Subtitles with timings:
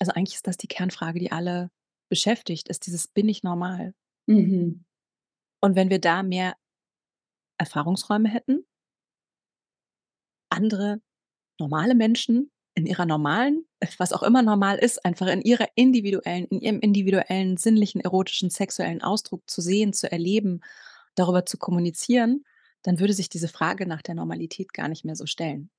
[0.00, 1.70] Also, eigentlich ist das die Kernfrage, die alle
[2.08, 3.94] beschäftigt, ist dieses: „Bin ich normal?“
[4.26, 4.84] Mhm.
[5.62, 6.54] Und wenn wir da mehr
[7.58, 8.66] Erfahrungsräume hätten
[10.50, 11.00] andere
[11.58, 13.66] normale Menschen in ihrer normalen
[13.98, 19.02] was auch immer normal ist, einfach in ihrer individuellen in ihrem individuellen, sinnlichen, erotischen, sexuellen
[19.02, 20.60] Ausdruck zu sehen, zu erleben,
[21.14, 22.44] darüber zu kommunizieren,
[22.82, 25.70] dann würde sich diese Frage nach der Normalität gar nicht mehr so stellen.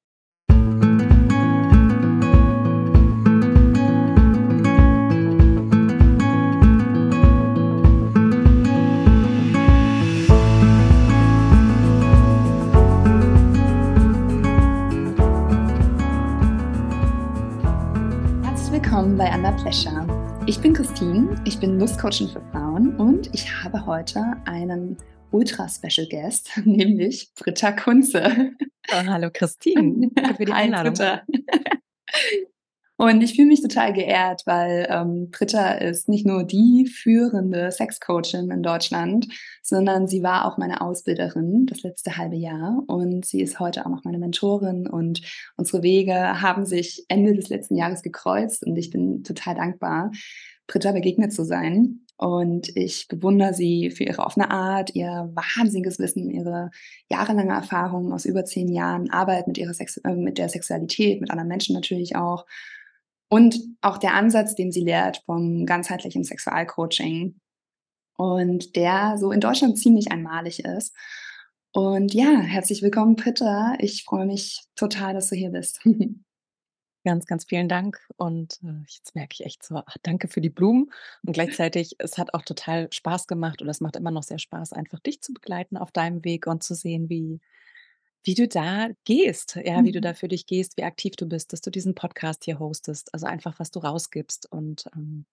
[18.92, 20.06] Willkommen bei Under Pleasure.
[20.48, 24.98] Ich bin Christine, ich bin Lustcoachin für Frauen und ich habe heute einen
[25.32, 28.52] ultra Special Guest, nämlich Britta Kunze.
[28.92, 30.10] Oh, hallo Christine.
[30.14, 30.94] Danke für die Hi Einladung.
[30.94, 31.24] Britta.
[33.02, 38.52] Und ich fühle mich total geehrt, weil, ähm, Britta ist nicht nur die führende Sexcoachin
[38.52, 39.28] in Deutschland,
[39.64, 43.90] sondern sie war auch meine Ausbilderin das letzte halbe Jahr und sie ist heute auch
[43.90, 45.24] noch meine Mentorin und
[45.58, 50.12] unsere Wege haben sich Ende des letzten Jahres gekreuzt und ich bin total dankbar,
[50.68, 52.02] Britta begegnet zu sein.
[52.18, 56.70] Und ich bewundere sie für ihre offene Art, ihr wahnsinniges Wissen, ihre
[57.10, 61.32] jahrelange Erfahrung aus über 10 Jahren Arbeit mit ihrer Sex äh, mit der Sexualität, mit
[61.32, 62.46] anderen Menschen natürlich auch.
[63.32, 67.40] Und auch der Ansatz, den sie lehrt vom ganzheitlichen Sexualcoaching
[68.18, 70.94] und der so in Deutschland ziemlich einmalig ist.
[71.72, 73.76] Und ja, herzlich willkommen, Britta.
[73.80, 75.80] Ich freue mich total, dass du hier bist.
[77.04, 80.52] Ganz, ganz vielen Dank und, äh, jetzt merke ich echt so, ach, danke für die
[80.52, 80.92] Blumen
[81.26, 84.74] und gleichzeitig, es hat auch total Spaß gemacht oder es macht immer noch sehr Spaß,
[84.74, 87.40] einfach dich zu begleiten auf deinem Weg und zu sehen, wie
[88.24, 90.16] wie du da gehst, ja, wie du da Mhm.
[90.16, 93.60] für dich gehst, wie aktiv du bist, dass du diesen Podcast hier hostest, also einfach,
[93.60, 95.26] was du rausgibst und, ähm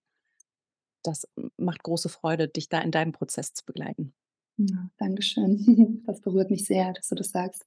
[1.04, 4.14] das macht große Freude, dich da in deinem Prozess zu begleiten.
[4.58, 6.02] Ja, Dankeschön.
[6.06, 7.64] Das berührt mich sehr, dass du das sagst.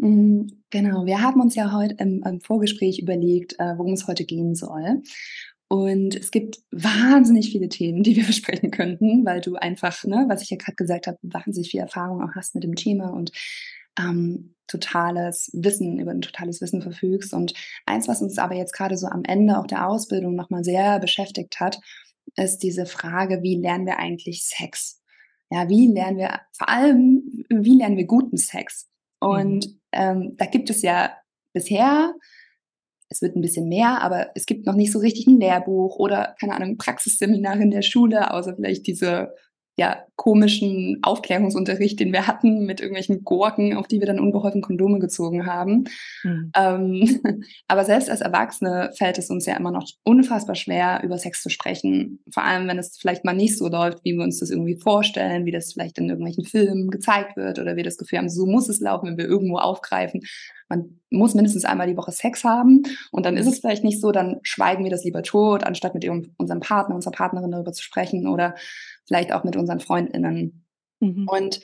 [0.00, 4.24] Hm, genau, wir haben uns ja heute im im Vorgespräch überlegt, äh, worum es heute
[4.24, 5.02] gehen soll.
[5.68, 10.42] Und es gibt wahnsinnig viele Themen, die wir besprechen könnten, weil du einfach, ne, was
[10.42, 13.32] ich ja grad gesagt habe, wahnsinnig viel Erfahrung auch hast mit dem Thema und,
[14.00, 17.34] ähm, totales Wissen über 'n totales Wissen verfügst.
[17.34, 17.54] Und
[17.86, 21.00] eins, was uns aber jetzt grade so am Ende auch der Ausbildung noch mal sehr
[21.00, 21.80] beschäftigt hat,
[22.36, 25.02] ist diese Frage: „Wie lernen wir eigentlich Sex?“
[25.52, 28.88] Ja, wie lernen wir vor allem, wie lernen wir guten Sex?
[29.22, 29.28] Mhm.
[29.30, 31.12] Und, ähm, da gibt es ja
[31.54, 32.14] bisher
[33.10, 36.36] es wird 'n bisschen mehr, aber es gibt noch nicht so richtig 'n Lehrbuch oder,
[36.40, 39.34] keine Ahnung, Praxisseminare in der Schule, außer vielleicht diese,
[39.76, 44.98] ja, komischen Aufklärungsunterricht, den wir hatten mit irgendwelchen Gurken, auf die wir dann unbeholfen Kondome
[44.98, 45.84] gezogen haben.
[46.22, 46.52] Mhm.
[46.54, 47.20] Ähm,
[47.68, 51.48] aber selbst als Erwachsene fällt es uns ja immer noch unfassbar schwer, über Sex zu
[51.48, 52.22] sprechen.
[52.30, 55.46] Vor allem, wenn es vielleicht mal nicht so läuft, wie wir uns das irgendwie vorstellen,
[55.46, 58.68] wie das vielleicht in irgendwelchen Filmen gezeigt wird oder wir das Gefühl haben, so muss
[58.68, 60.20] es laufen, wenn wir irgendwo aufgreifen.
[60.70, 64.12] Man muss mindestens einmal die Woche Sex haben und dann ist es vielleicht nicht so,
[64.12, 66.06] dann schweigen wir das lieber tot, anstatt mit
[66.38, 68.54] unserem Partner, unserer Partnerin darüber zu sprechen oder
[69.06, 70.64] vielleicht auch mit unseren Freundinnen.
[71.00, 71.28] Mhm.
[71.28, 71.60] Und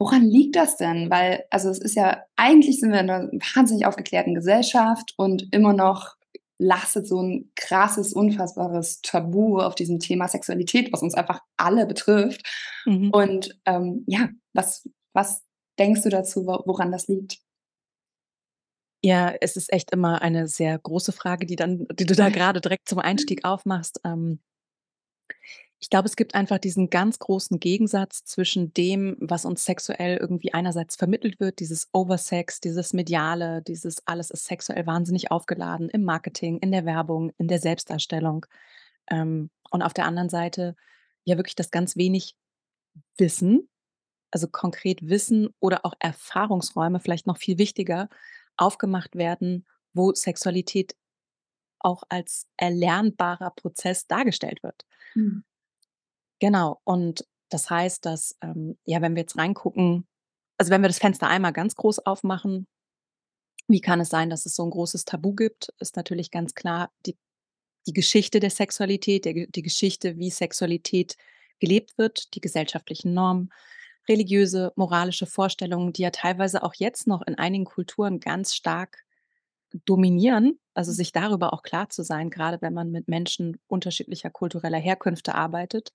[0.00, 1.10] woran liegt das denn?
[1.10, 5.72] Weil also, es ist ja eigentlich sind wir in 'ner wahnsinnig aufgeklärten Gesellschaft und immer
[5.74, 6.16] noch
[6.58, 12.42] lastet so 'n krasses, unfassbares Tabu auf diesem Thema Sexualität, was uns einfach alle betrifft.
[12.86, 13.10] Mhm.
[13.12, 15.42] Und, ähm, ja, was was
[15.78, 17.38] denkst du dazu, wo woran das liegt?
[19.04, 22.62] Ja, es ist echt immer eine sehr große Frage, die dann die du da grade
[22.62, 24.00] direkt zum Einstieg aufmachst.
[24.02, 24.40] Ähm
[25.78, 30.54] ich glaube, es gibt einfach diesen ganz großen Gegensatz zwischen dem, was uns sexuell irgendwie
[30.54, 36.58] einerseits vermittelt wird, dieses Oversex, dieses Mediale, dieses alles ist sexuell wahnsinnig aufgeladen im Marketing,
[36.60, 38.46] in der Werbung, in der Selbstdarstellung.
[39.10, 40.76] Ähm, und auf der anderen Seite
[41.24, 42.36] ja wirklich das ganz wenig
[43.18, 43.68] Wissen,
[44.30, 48.08] also konkret Wissen oder auch Erfahrungsräume, vielleicht noch viel wichtiger,
[48.56, 50.96] aufgemacht werden, wo Sexualität
[51.80, 54.84] auch als erlernbarer Prozess dargestellt wird.
[55.14, 55.44] Mhm.
[56.42, 56.80] Genau.
[56.84, 60.06] Und das heißt, dass, ähm, ja, wenn wir jetzt reingucken
[60.58, 62.66] also, wenn wir das Fenster einmal ganz groß aufmachen
[63.70, 65.72] wie kann es sein, dass es so 'n großes Tabu gibt?
[65.80, 67.16] Ist natürlich ganz klar die
[67.86, 71.16] die Geschichte der Sexualität, der die Geschichte, wie Sexualität
[71.60, 73.50] gelebt wird, die gesellschaftlichen Normen,
[74.08, 79.04] religiöse, moralische Vorstellungen, die ja teilweise auch jetzt noch in einigen Kulturen ganz stark
[79.86, 80.58] dominieren.
[80.74, 85.34] Also, sich darüber auch klar zu sein, grade wenn man mit Menschen unterschiedlicher kultureller Herkünfte
[85.34, 85.92] arbeitet,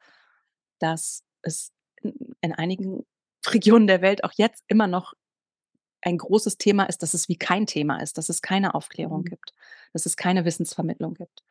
[0.79, 1.71] dass es
[2.01, 3.05] in in einigen
[3.47, 5.13] Regionen der Welt auch jetzt immer noch
[6.01, 9.25] ein großes Thema ist, dass es wie kein Thema ist, dass es keine Aufklärung Mhm.
[9.25, 9.53] gibt,
[9.93, 11.43] dass es keine Wissensvermittlung gibt.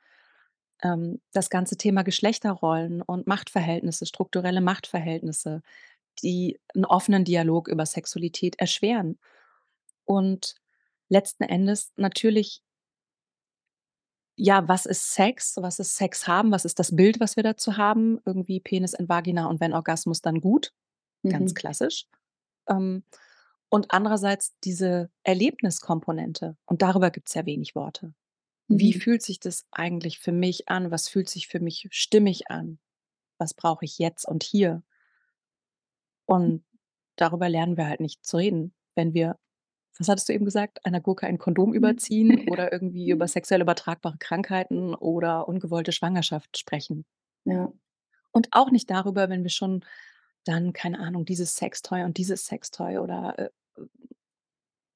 [0.83, 5.63] ähm, das ganze Thema Geschlechterrollen und Machtverhältnisse, strukturelle Machtverhältnisse,
[6.23, 9.19] die 'n offenen Dialog über Sexualität erschweren.
[10.07, 10.57] Und
[11.11, 12.63] letzten Endes natürlich
[14.37, 15.57] ja, was ist Sex?
[15.61, 16.53] Was ist Sex haben?
[16.53, 18.21] Was ist das Bild, was wir dazu haben?
[18.25, 20.73] Irgendwie Penis in Vagina und wenn Orgasmus, dann gut,
[21.29, 21.55] ganz Mhm.
[21.55, 22.07] klassisch.
[22.69, 23.05] Ähm,
[23.71, 28.15] und andererseits diese Erlebniskomponente und darüber gibt's ja wenig Worte.
[28.69, 28.95] Wie Mhm.
[28.95, 30.91] fühlt sich das eigentlich für mich an?
[30.93, 32.79] Was fühlt sich für mich stimmig an?
[33.39, 34.83] Was brauche ich jetzt und hier?
[36.29, 36.63] Und
[37.17, 39.39] darüber lernen wir halt nicht zu reden, wenn wir
[39.99, 40.85] was hattest du eben gesagt?
[40.85, 47.05] Einer Gurke ein Kondom überziehen oder irgendwie über sexuell übertragbare Krankheiten oder ungewollte Schwangerschaft sprechen.
[47.45, 47.73] Ja.
[48.31, 49.85] Und auch nicht darüber, wenn wir schon
[50.45, 53.49] dann, keine Ahnung, dieses Sextoy und dieses Sextoy oder, äh,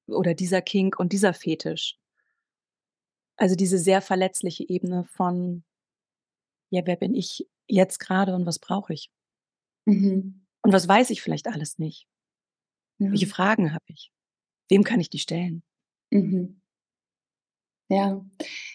[0.07, 1.97] oder dieser Kink und dieser Fetisch.
[3.35, 5.65] Also, diese sehr verletzliche Ebene von
[6.73, 9.11] ja, wer bin ich jetzt grade und was brauche ich?
[9.85, 10.42] Mhm.
[10.65, 12.07] Und was weiß ich vielleicht alles nicht?
[12.99, 13.31] Welche Ja.
[13.33, 14.11] Fragen habe ich?
[14.69, 15.63] Wem kann ich die stellen?
[16.11, 16.61] Mhm.
[17.91, 18.21] Ja.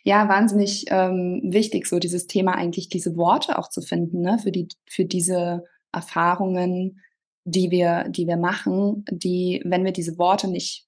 [0.05, 4.52] Ja, wahnsinnig, ähm, wichtig, so dieses Thema eigentlich diese Worte auch zu finden, ne, für
[4.52, 7.00] die für diese Erfahrungen,
[7.44, 10.87] die wir die wir machen, die wenn wir diese Worte nicht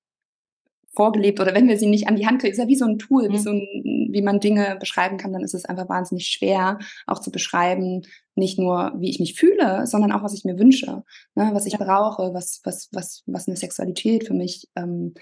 [0.92, 2.98] vorgelebt oder wenn wir sie nicht an die Hand kriegen ist ja wie so 'n
[2.98, 3.44] Tool, wie Mhm.
[3.44, 7.30] so 'n wie man Dinge beschreiben kann, dann ist es einfach wahnsinnig schwer, auch zu
[7.30, 8.02] beschreiben,
[8.34, 11.04] nicht nur, wie ich mich fühle, sondern auch, was ich mir wünsche,
[11.36, 15.14] ne, was ich brauche, was was was was 'ne Sexualität für mich, ähm,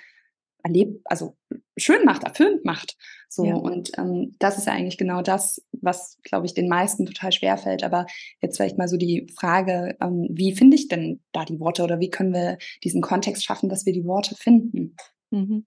[0.64, 1.36] erleb also,
[1.78, 2.96] schön macht, erfüllend macht.
[3.28, 3.54] So, Ja.
[3.54, 7.84] und, ähm, das ist ja eigentlich genau das, was, glaube ich, den meisten total schwerfällt.
[7.84, 8.06] Aber
[8.42, 12.00] jetzt vielleicht mal so die Frage, ähm, wie finde ich denn da die Worte oder
[12.00, 14.96] wie können wir diesen Kontext schaffen, dass wir die Worte finden?
[15.32, 15.62] Mhm.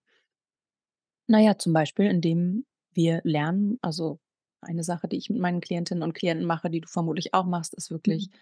[1.27, 4.19] Na ja, zum Beispiel, indem wir lernen also,
[4.61, 7.73] eine Sache, die ich mit meinen Klientinnen und Klienten mache, die du vermutlich auch machst,
[7.73, 8.33] ist wirklich Mhm.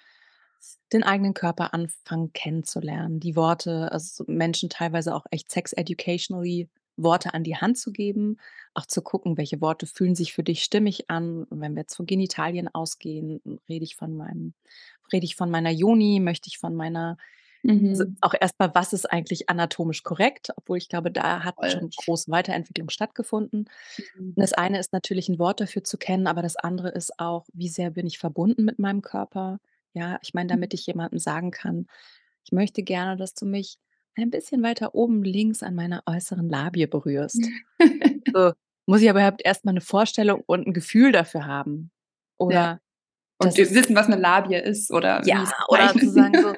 [0.94, 3.20] den eigenen Körper anfangen kennenzulernen.
[3.20, 8.38] Die Worte also, Menschen teilweise auch echt sex educationally Worte an die Hand zu geben,
[8.74, 11.44] auch zu gucken, welche Worte fühlen sich für dich stimmig an.
[11.46, 14.54] Und wenn wir jetzt von Genitalien ausgehen, rede ich von meinem
[15.14, 17.18] rede ich von meiner Yoni, möchte ich von meiner
[17.92, 18.20] also, Mhm.
[18.22, 20.52] auch erst mal, was ist eigentlich anatomisch korrekt?
[20.58, 21.70] Obwohl ich glaube, da hat Voll.
[21.72, 23.66] schon große Weiterentwicklung stattgefunden.
[23.98, 24.36] Mhm.
[24.36, 27.48] Und das eine ist natürlich 'n Wort dafür zu kennen, aber das andere ist auch,
[27.54, 29.60] wie sehr bin ich verbunden mit meinem Körper?
[29.94, 30.50] Ja, ich meine, Mhm.
[30.50, 31.88] damit ich jemandem sagen kann:
[32.46, 33.78] „Ich möchte gerne, dass du mich
[34.18, 37.54] ein bisschen weiter oben links an meiner äußeren Labie berührst.“
[38.36, 38.54] So,
[38.88, 41.92] muss ich aber überhaupt erst mal 'ne Vorstellung und 'n Gefühl dafür haben.
[42.50, 42.68] Ja.
[42.68, 42.80] Oder
[43.40, 46.56] Und wir ist wissen, was 'ne Labie ist oder Ja, oder zu sagen so,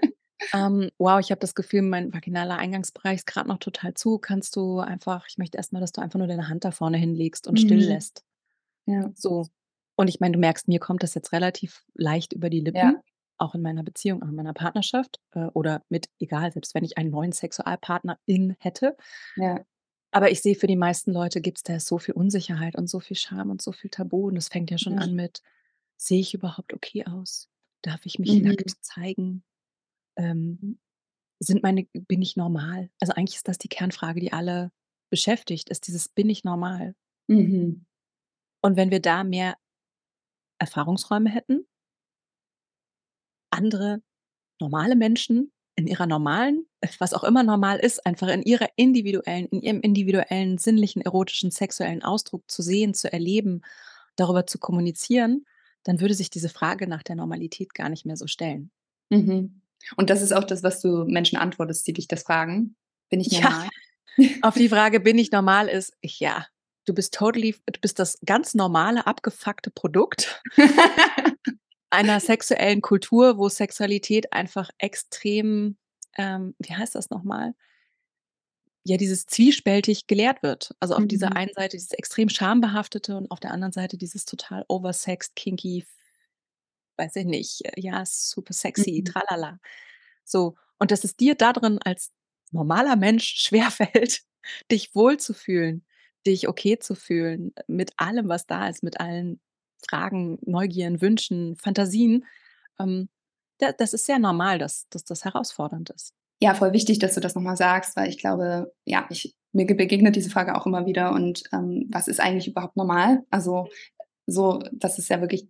[0.54, 4.18] ähm: „Wow, ich habe das Gefühl, mein vaginaler Eingangsbereich ist grad noch total zu.
[4.20, 6.98] Kannst du einfach ich möchte erst mal, dass du einfach nur deine Hand da vorne
[6.98, 7.86] hinlegst und still Mhm.
[7.86, 8.24] lässt.“
[8.88, 9.14] Ja.
[9.16, 9.48] So.
[9.98, 12.92] Und ich meine, du merkst, mir kommt das jetzt relativ leicht über die Ja.
[12.92, 13.04] Lippen,
[13.38, 16.98] auch in meiner Beziehung, auch in meiner Partnerschaft, äh, oder mit egal, selbst wenn ich
[16.98, 18.96] einen neuen Sexualpartnerin hätte.
[19.38, 19.66] Ja.
[20.14, 23.16] Aber ich sehe, für die meisten Leute gibt's da so viel Unsicherheit und so viel
[23.16, 24.28] Scham und so viel Tabu.
[24.28, 25.00] Und das fängt ja schon Ja.
[25.00, 25.42] an mit:
[25.98, 27.50] „Sehe ich überhaupt okay aus?
[27.82, 28.42] Darf ich mich Mhm.
[28.42, 29.44] nackt zeigen?
[30.18, 30.80] Ähm,
[31.40, 34.72] sind meine bin ich normal?“ Also, eigentlich ist das die Kernfrage, die alle
[35.12, 36.96] beschäftigt, ist dieses: „Bin ich normal?“
[37.30, 37.86] Mhm.
[38.62, 39.56] Und wenn wir da mehr
[40.60, 41.68] Erfahrungsräume hätten
[43.50, 44.02] andere
[44.60, 46.68] normale Menschen in ihrer normalen
[47.00, 52.04] was auch immer normal ist, einfach in ihrer individuellen in ihrem individuellen, sinnlichen, erotischen, sexuellen
[52.04, 53.62] Ausdruck zu sehen, zu erleben,
[54.18, 55.46] darüber zu kommunizieren,
[55.84, 58.72] dann würde sich diese Frage nach der Normalität gar nicht mehr so stellen.
[59.12, 59.61] Mhm.
[59.98, 62.76] Und das ist auch das, was du Menschen antwortest, die dich das fragen:
[63.10, 63.70] „Bin ich Ja, normal?“
[64.42, 66.48] auf die Frage: „Bin ich normal?“ ist: „Ja,
[66.86, 70.44] du bist totally du bist das ganz normale, abgefuckte Produkt“
[71.90, 75.78] „einer sexuellen Kultur, wo Sexualität einfach extrem“
[76.18, 77.54] ähm, wie heißt das noch mal?
[78.84, 80.74] Ja, dieses zwiespältig gelehrt wird.
[80.80, 81.36] Also, auf dieser Mhm.
[81.36, 85.86] einen Seite dieses extrem schambehaftete und auf der anderen Seite dieses total oversexed, kinky,
[87.02, 89.06] weiß ich nicht, äh, ja, super sexy, Mhm.
[89.06, 89.60] tralala.
[90.26, 92.12] So, und dass es dir da drin als
[92.52, 94.22] normaler Mensch schwerfällt,
[94.72, 95.86] dich wohlzufühlen,
[96.28, 99.42] dich okay zu fühlen, äh, mit allem, was da ist, mit allen
[99.90, 102.26] Fragen, Neugierden, Wünschen, Fantasien,
[102.80, 103.10] ähm,
[103.60, 106.14] da das ist sehr normal, dass dass das herausfordernd ist.
[106.44, 109.66] Ja, voll wichtig, dass du das noch mal sagst, weil ich glaube ja, ich mir
[109.66, 113.24] ge begegnet diese Frage auch immer wieder und, ähm, was ist eigentlich überhaupt normal?
[113.32, 113.68] Also,
[114.28, 115.48] so, das ist ja wirklich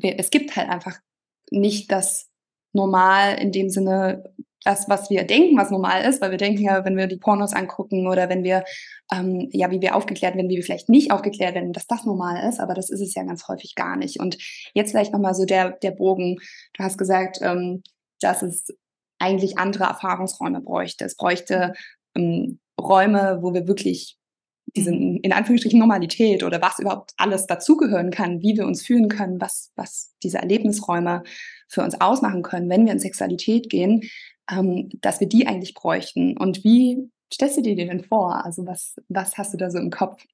[0.00, 0.98] es gibt halt einfach
[1.50, 2.30] nicht das
[2.72, 6.84] Normal in dem Sinne das, was wir denken, was normal ist, weil wir denken ja,
[6.84, 8.64] wenn wir die Pornos angucken oder wenn wir,
[9.12, 12.48] ähm, ja, wie wir aufgeklärt werden, wie wir vielleicht nicht aufgeklärt werden, dass das normal
[12.48, 14.18] ist, aber das ist es ja ganz häufig gar nicht.
[14.20, 14.38] Und
[14.72, 16.38] jetzt vielleicht nochmal so der, der Bogen.
[16.72, 17.82] Du hast gesagt, ähm,
[18.20, 18.66] dass es
[19.18, 21.04] eigentlich andere Erfahrungsräume bräuchte.
[21.04, 21.74] Es bräuchte
[22.16, 24.16] ähm, Räume, wo wir wirklich
[24.66, 25.20] diese mhm.
[25.22, 29.72] in Anführungsstrichen Normalität oder was überhaupt alles dazugehören kann, wie wir uns fühlen können, was,
[29.76, 31.22] was diese Erlebnisräume
[31.68, 34.02] für uns ausmachen können, wenn wir in Sexualität gehen,
[34.50, 36.36] ähm, dass wir die eigentlich bräuchten.
[36.36, 38.44] Und wie stellst du dir die denn vor?
[38.44, 40.24] Also was, was hast du da so im Kopf?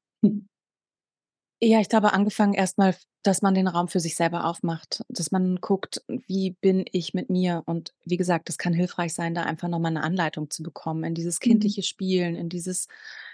[1.63, 5.57] Ja, ich glaube, angefangen erstmal, dass man den Raum für sich selber aufmacht, dass man
[5.57, 7.63] guckt, wie bin ich mit mir?
[7.67, 11.05] Und wie gesagt, es kann hilfreich sein, da einfach noch mal 'ne Anleitung zu bekommen
[11.05, 11.73] in dieses Mhm.
[11.73, 12.89] kindliche Spielen, in dieses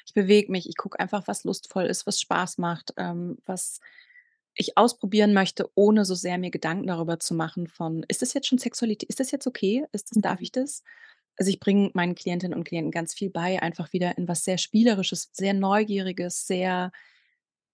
[0.06, 3.78] ich bewege mich, ich gucke einfach, was lustvoll ist, was Spaß macht, ähm, was
[4.56, 8.48] ich ausprobieren möchte, ohne so sehr mir Gedanken darüber zu machen von: „Ist das jetzt
[8.48, 9.08] schon Sexualität?
[9.08, 9.84] Ist das jetzt okay?
[9.92, 10.42] Ist das darf Mhm.
[10.42, 10.82] ich das?“
[11.38, 14.58] Also, ich bringe meinen Klientinnen und Klienten ganz viel bei, einfach wieder in was sehr
[14.58, 16.92] Spielerisches, sehr Neugieriges, sehr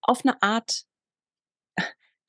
[0.03, 0.85] auf 'ne Art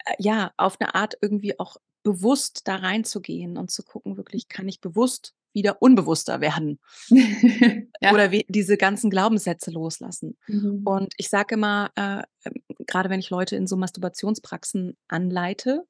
[0.05, 4.67] äh, ja, auf 'ne Art irgendwie auch bewusst da reinzugehen und zu gucken, wirklich, kann
[4.67, 6.79] ich bewusst wieder unbewusster werden
[8.01, 8.13] Ja.
[8.13, 10.37] oder diese ganzen Glaubenssätze loslassen.
[10.49, 10.83] Mhm.
[10.83, 12.53] Und ich sage immer, äh, ähm,
[12.87, 15.85] grade wenn ich Leute in so Masturbationspraxen anleite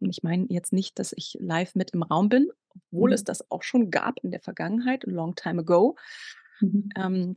[0.00, 2.50] und ich meine jetzt nicht, dass ich live mit im Raum bin,
[2.90, 3.24] obwohl es Mhm.
[3.24, 5.96] das auch schon gab in der Vergangenheit, a long time ago.
[6.60, 6.94] Mhm.
[6.96, 7.36] Ähm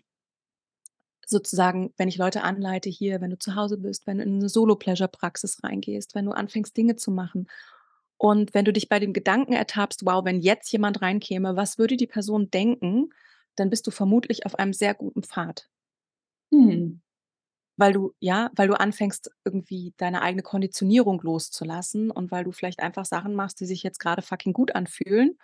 [1.30, 4.50] sozusagen, wenn ich Leute anleite hier, wenn du zu Hause bist, wenn du in 'ne
[4.50, 7.48] Solo-Pleasure-Praxis reingehst, wenn du anfängst, Dinge zu machen
[8.18, 11.98] und wenn du dich bei dem Gedanken ertappst: „Wow, wenn jetzt jemand reinkäme, was würde
[11.98, 13.12] die Person denken?“
[13.56, 15.70] Dann bist du vermutlich auf einem sehr guten Pfad.
[16.52, 17.02] Mhm.
[17.78, 22.80] Weil du ja, weil du anfängst, irgendwie deine eigene Konditionierung loszulassen und weil du vielleicht
[22.82, 25.38] einfach Sachen machst, die sich jetzt grade fucking gut anfühlen.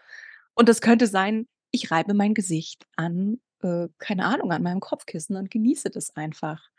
[0.56, 5.36] Und das könnte sein, ich reibe mein Gesicht an, äh, keine Ahnung, an meinem Kopfkissen
[5.38, 6.70] und genieße das einfach.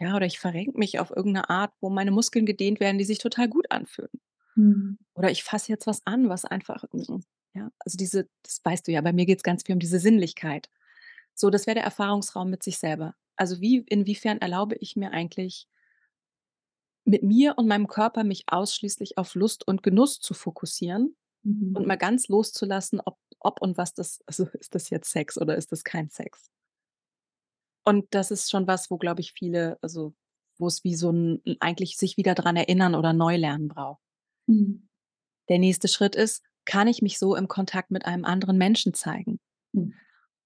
[0.00, 3.04] Ja, oder ich verrenke mich auf irgend 'ne Art, wo meine Muskeln gedehnt werden, die
[3.04, 4.10] sich total gut anfühlen.
[4.56, 4.98] Mhm.
[5.14, 7.22] Oder ich fasse jetzt was an, was einfach hm,
[7.54, 10.70] ja, also diese das weißt du ja, bei mir geht's ganz viel um diese Sinnlichkeit.
[11.34, 13.14] So, das wäre der Erfahrungsraum mit sich selber.
[13.36, 15.66] Also, wie inwiefern erlaube ich mir eigentlich
[17.04, 21.74] mit mir und meinem Körper mich ausschließlich auf Lust und Genuss zu fokussieren Mhm.
[21.74, 25.56] und mal ganz loszulassen, ob ob und was das also, ist das jetzt Sex oder
[25.56, 26.48] ist das kein Sex?
[27.86, 30.14] Und das ist schon was, wo, glaube ich, viele also,
[30.58, 34.02] wo es wie so 'n 'n eigentlich sich wieder dran erinnern oder neu lernen braucht.
[34.46, 34.88] Mhm.
[35.48, 39.40] Der nächste Schritt ist: Kann ich mich so im Kontakt mit einem anderen Menschen zeigen?
[39.74, 39.94] Hm.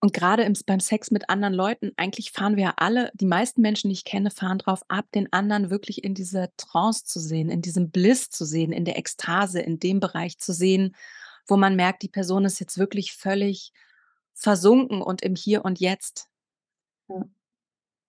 [0.00, 3.62] Und grade im beim Sex mit anderen Leuten eigentlich fahren wir ja alle die meisten
[3.62, 7.48] Menschen, die ich kenne, fahren drauf ab, den anderen wirklich in dieser Trance zu sehen,
[7.48, 10.94] in diesem Bliss zu sehen, in der Ekstase, in dem Bereich zu sehen,
[11.46, 13.72] wo man merkt, die Person ist jetzt wirklich völlig
[14.34, 16.26] versunken und im Hier und Jetzt.
[17.08, 17.24] Ja.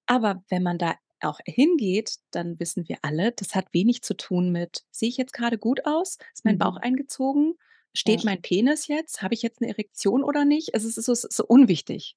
[0.10, 4.52] Aber wenn man da auch hingeht, dann wissen wir alle, das hat wenig zu tun
[4.52, 6.18] mit: „Sehe ich jetzt grade gut aus?
[6.34, 6.82] Ist mein Bauch Mhm.
[6.82, 7.56] eingezogen?
[7.94, 8.26] Steht Ja.
[8.26, 9.22] mein Penis jetzt?
[9.22, 12.16] Habe ich jetzt 'ne Erektion oder nicht?“ Es ist so es ist so unwichtig.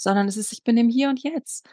[0.00, 1.66] Sondern es ist: Ich bin im Hier und Jetzt.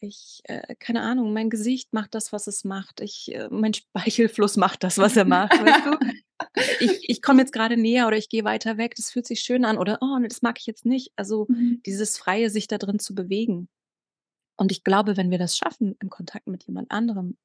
[0.00, 3.00] Ich äh, keine Ahnung, mein Gesicht macht das, was es macht.
[3.00, 5.98] Ich äh, mein Speichelfluss macht das, was er macht, weißt du?
[6.78, 9.64] Ich ich komme jetzt grade näher oder ich gehe weiter weg, das fühlt sich schön
[9.64, 11.80] an oder: „Oh ne, das mag ich jetzt nicht.“ Also, Mhm.
[11.86, 13.68] dieses Freie, sich da drin zu bewegen.
[14.56, 17.36] Und ich glaube, wenn wir das schaffen im Kontakt mit jemand anderem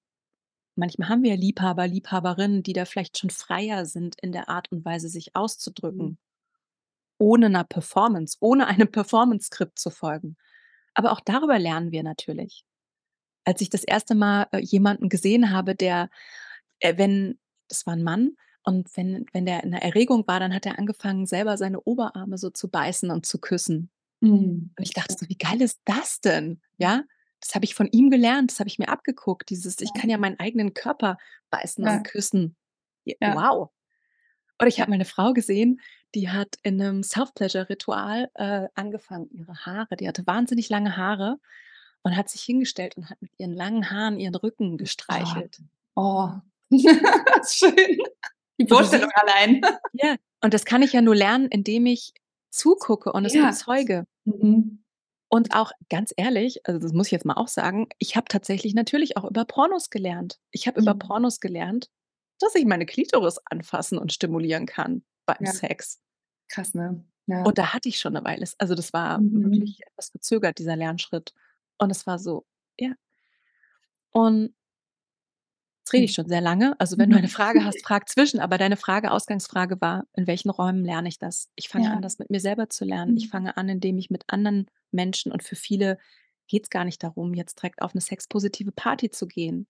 [0.77, 4.71] manchmal haben wir ja Liebhaber, Liebhaberinnen, die da vielleicht schon freier sind in der Art
[4.71, 5.35] und Weise, sich
[5.89, 6.15] Mhm.
[6.15, 6.17] auszudrücken
[7.21, 10.37] ohne 'ner Performance, ohne einem Performance-Skript zu folgen.
[10.95, 12.63] Aber auch darüber lernen wir natürlich.
[13.45, 14.15] Als ich das 1.
[14.15, 16.09] Mal, äh, jemanden gesehen habe, der,
[16.81, 20.53] äh, wenn das war 'n Mann und wenn wenn der in 'ner Erregung war, dann
[20.53, 23.89] hat er angefangen, selber seine Oberarme so zu beißen und zu küssen.
[24.23, 24.71] Mhm.
[24.77, 27.03] Und ich dachte so: „Wie geil ist das denn?“ Ja?
[27.41, 30.17] Das habe ich von ihm gelernt, das habe ich mir abgeguckt, dieses ich kann ja
[30.19, 31.17] meinen eigenen Körper
[31.51, 32.05] beißen und Ja.
[32.05, 32.57] küssen.
[33.05, 33.35] J Ja.
[33.35, 33.71] wow.
[34.59, 35.81] Oder ich habe mal 'ne Frau gesehen,
[36.15, 41.39] die hat in 'nem Self-Pleasure-Ritual, äh, angefangen, ihre Haare die hatte wahnsinnig lange Haare
[42.03, 44.77] und hat sich hingestellt und hat mit ihren langen Haaren ihren Rücken
[45.09, 45.43] Ah.
[45.43, 45.61] gestreichelt.
[45.97, 46.41] Oh,
[47.49, 48.01] schön.
[48.61, 49.61] Die Vorstellung allein.
[49.93, 52.13] ja, und das kann ich ja nur lernen, indem ich
[52.51, 53.47] zugucke und es Ja.
[53.49, 54.05] bezeuge.
[54.25, 54.83] Mhm.
[55.29, 58.73] Und auch ganz ehrlich, also, das muss ich jetzt mal auch sagen, ich habe tatsächlich
[58.73, 60.39] natürlich auch über Pornos gelernt.
[60.51, 60.99] Ich habe über Mhm.
[60.99, 61.89] Pornos gelernt,
[62.39, 65.51] dass ich meine Klitoris anfassen und stimulieren kann beim Ja.
[65.53, 65.99] Sex.
[66.49, 67.05] Krass, ne?
[67.27, 67.43] Ja.
[67.43, 69.43] Und da hatte ich schon 'ne Weile also, das war Mhm.
[69.45, 71.33] wirklich etwas verzögert, dieser Lernschritt.
[71.77, 72.45] Und es war so
[72.79, 72.91] ja.
[74.13, 74.53] Und
[75.85, 76.13] Jetzt rede ich Mhm.
[76.13, 76.75] schon sehr lange.
[76.79, 80.51] Also, wenn du eine Frage hast, frag zwischen, aber deine Frage Ausgangsfrage war: „In welchen
[80.51, 81.91] Räumen lerne ich das?“ Ich fange Ja.
[81.91, 83.13] an, das mit mir selber zu lernen.
[83.17, 83.29] Ich Mhm.
[83.29, 85.97] fange an, indem ich mit anderen Menschen und für viele
[86.47, 89.67] geht's gar nicht darum, jetzt direkt auf 'ne sexpositive Party zu gehen.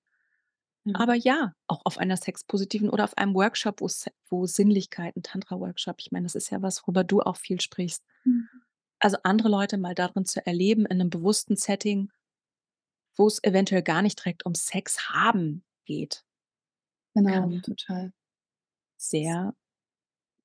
[0.86, 0.96] Ja.
[0.96, 3.90] Aber ja, auch auf einer sexpositiven oder auf einem Workshop, wo
[4.30, 8.04] wo Sinnlichkeit 'n Tantra-Workshop ich meine, das ist ja was, worüber du auch viel sprichst.
[8.26, 8.62] Mhm.
[9.02, 12.12] Also, andere Leute mal darin zu erleben in 'nem bewussten Setting
[13.18, 16.24] wo es eventuell gar nicht direkt um Sex haben geht
[17.16, 18.14] Genau, kann total.
[18.98, 19.54] sehr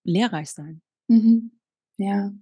[0.04, 0.82] lehrreich sein.
[1.08, 1.50] Mhm.
[1.98, 2.32] Ja.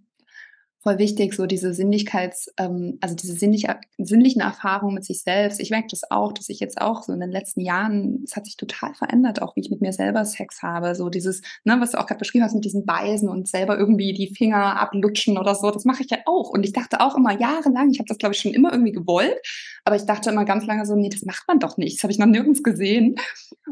[0.87, 5.59] Voll wichtig, so diese Sinnlichkeits ähm, also, diese sinnliche sinnlichen Erfahrungen mit sich selbst.
[5.59, 8.45] Ich merke das auch, dass ich jetzt auch so in den letzten Jahren es hat
[8.45, 10.95] sich total verändert, auch wie ich mit mir selber Sex habe.
[10.95, 14.12] So dieses, ne, was du auch grad beschrieben hast mit diesem Beißen und selber irgendwie
[14.12, 16.50] die Finger ablutschen oder so, das mache ich ja auch.
[16.50, 19.41] Und ich dachte auch immer jahrelang ich habe das, glaube ich, schon immer irgendwie gewollt,
[19.87, 21.97] aber ich dachte immer ganz lange so: „Ne, das macht man doch nicht.
[21.97, 23.14] Das habe ich noch nirgends gesehen.“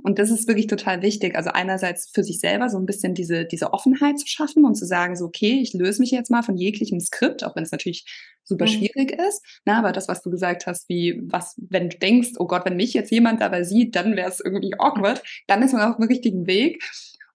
[0.02, 1.36] Und das ist wirklich total wichtig.
[1.36, 4.86] Also, einerseits für sich selber so 'n bisschen diese diese Offenheit zu schaffen und zu
[4.86, 8.04] sagen so: „Okay, ich löse mich jetzt mal von jeglichem Skript“, auch wenn's natürlich
[8.44, 8.68] super Mhm.
[8.68, 9.76] schwierig ist, ne?
[9.76, 12.94] Aber das, was du gesagt hast, wie was wenn du denkst: „Oh Gott, wenn mich
[12.94, 16.82] jetzt jemand dabei sieht, dann wäre es irgendwie awkward“, dann ist man auf'm richtigen Weg.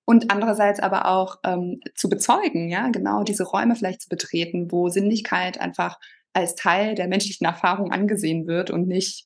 [0.05, 4.89] Und andererseits aber auch, ähm, zu bezeugen, ja, genau diese Räume vielleicht zu betreten, wo
[4.89, 5.99] Sinnlichkeit einfach
[6.33, 9.25] als Teil der menschlichen Erfahrung angesehen wird und nicht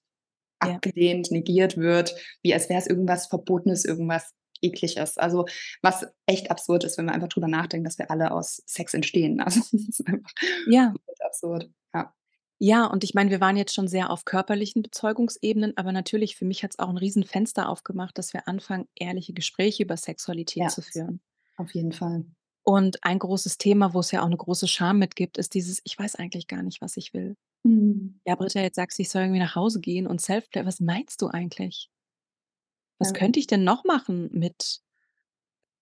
[0.61, 0.81] Ja.
[0.81, 4.31] abgelehnt, negiert wird, wie als wäre es irgendwas Verbotenes, irgendwas
[4.61, 5.17] Ekliges.
[5.17, 5.45] Also,
[5.81, 9.41] was echt absurd ist, wenn wir einfach drüber nachdenken, dass wir alle aus Sex entstehen.
[9.45, 10.31] Also, das ist einfach
[10.65, 11.01] Ja.
[11.25, 12.13] absurd, ja.
[12.63, 16.45] Ja, und ich meine, wir waren jetzt schon sehr auf körperlichen Bezeugungsebenen, aber natürlich für
[16.45, 20.81] mich hat's auch 'n Riesenfenster aufgemacht, dass wir anfangen, ehrliche Gespräche über Sexualität Ja, zu
[20.83, 21.21] führen.
[21.57, 22.25] auf jeden Fall.
[22.65, 25.81] Und ein großes Thema, wo es ja auch 'ne große Scham mit gibt, ist dieses:
[25.83, 28.21] „Ich weiß eigentlich gar nicht, was ich will.“ Mhm.
[28.27, 31.21] Ja, Britta, jetzt sagst du, ich soll irgendwie nach Hause gehen und Self-Care was meinst
[31.21, 31.89] du eigentlich?
[33.01, 33.13] Was Ja.
[33.13, 34.79] könnte ich denn noch machen mit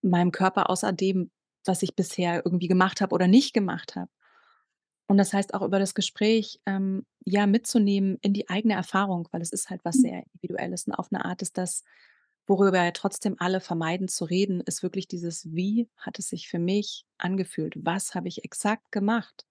[0.04, 1.32] meinem Körper außer dem,
[1.66, 4.10] was ich bisher irgendwie gemacht habe oder nicht gemacht habe?
[5.08, 9.42] Und das heißt auch über das Gespräch, ähm, ja, mitzunehmen in die eigene Erfahrung, weil
[9.42, 10.02] es ist halt was Mhm.
[10.02, 11.84] sehr Individuelles und auf 'ne Art ist das,
[12.48, 16.60] worüber ja trotzdem alle vermeiden zu reden, ist wirklich dieses: „Wie hat es sich für
[16.60, 17.74] mich angefühlt?
[17.84, 19.46] Was habe ich exakt gemacht?“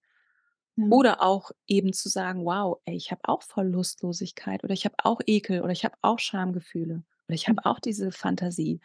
[0.77, 0.89] Ja.
[0.89, 4.95] Oder auch eben zu sagen: „Wow, ey, ich habe auch voll Lustlosigkeit oder ich habe
[5.03, 7.65] auch Ekel oder ich habe auch Schamgefühle oder ich habe Mhm.
[7.65, 8.81] auch diese Fantasie.“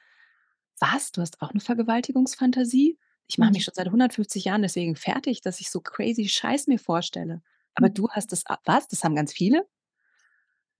[0.81, 2.99] „Was, du hast auch 'ne Vergewaltigungsfantasie?
[3.29, 3.65] Ich mache mich Mhm.
[3.65, 7.43] schon seit 150 Jahren deswegen fertig, dass ich so crazy Scheiß mir vorstelle.
[7.77, 7.91] Aber Mhm.
[7.91, 8.89] du hast das was?
[8.89, 9.67] Das haben ganz viele?“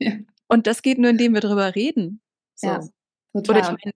[0.01, 0.19] Ja.
[0.51, 2.21] Und das geht nur, indem wir drüber reden,
[2.63, 2.93] Ja, so.
[3.47, 3.79] Oder ich total.
[3.83, 3.93] meine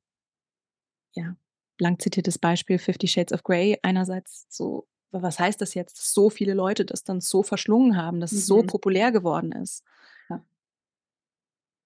[1.15, 1.37] ja,
[1.79, 3.79] lang zitiertes Beispiel „Fifty Shades of Grey“.
[3.83, 7.97] Einerseits so, wa was heißt das jetzt, dass so viele Leute das dann so verschlungen
[7.97, 8.63] haben, dass es so Mhm.
[8.63, 9.83] populär geworden ist?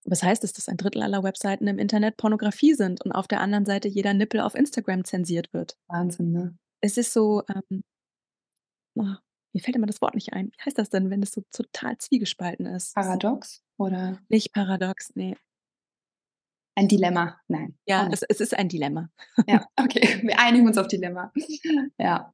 [0.04, 3.64] Was heißt es, dass 1/3 aller Webseiten im Internet Pornografie sind und auf der anderen
[3.64, 5.76] Seite jeder Nippel auf Instagram zensiert wird?
[5.88, 6.56] Wahnsinn, ne?
[6.80, 7.82] Es ist so, ähm
[8.96, 9.04] oh,
[9.54, 10.48] mir fällt immer das Wort nicht ein.
[10.48, 12.94] Wie heißt das denn, wenn es so total zwiegespalten ist?
[12.94, 14.18] Paradox oder?
[14.28, 15.36] Nicht paradox, ne.
[16.74, 17.38] Ein Dilemma?
[17.48, 19.10] Nein, Ja, es es ist ein Dilemma.
[19.46, 21.30] Ja, okay, wir einigen uns auf Dilemma.
[21.98, 22.32] Ja.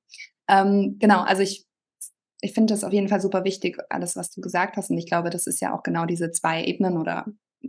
[0.48, 1.66] Ähm, genau, also, ich
[2.40, 4.90] ich finde das auf jeden Fall super wichtig, alles, was du gesagt hast.
[4.90, 7.26] Und ich glaube, das ist ja auch genau diese 2 Ebenen oder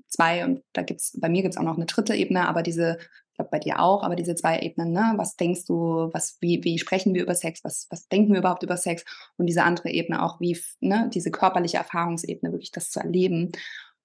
[0.08, 2.16] 2 und da gibt's bei mir gibt's auch noch 'ne 3.
[2.16, 2.98] Ebene, aber diese
[3.32, 5.14] ich glaube, bei dir auch, aber diese 2 Ebenen, ne?
[5.16, 7.62] Was denkst du, was wie wie sprechen wir über Sex?
[7.64, 9.06] Was was denken wir überhaupt über Sex?
[9.38, 13.52] Und diese andere Ebene auch, wie ne, diese körperliche Erfahrungsebene, wirklich das zu erleben.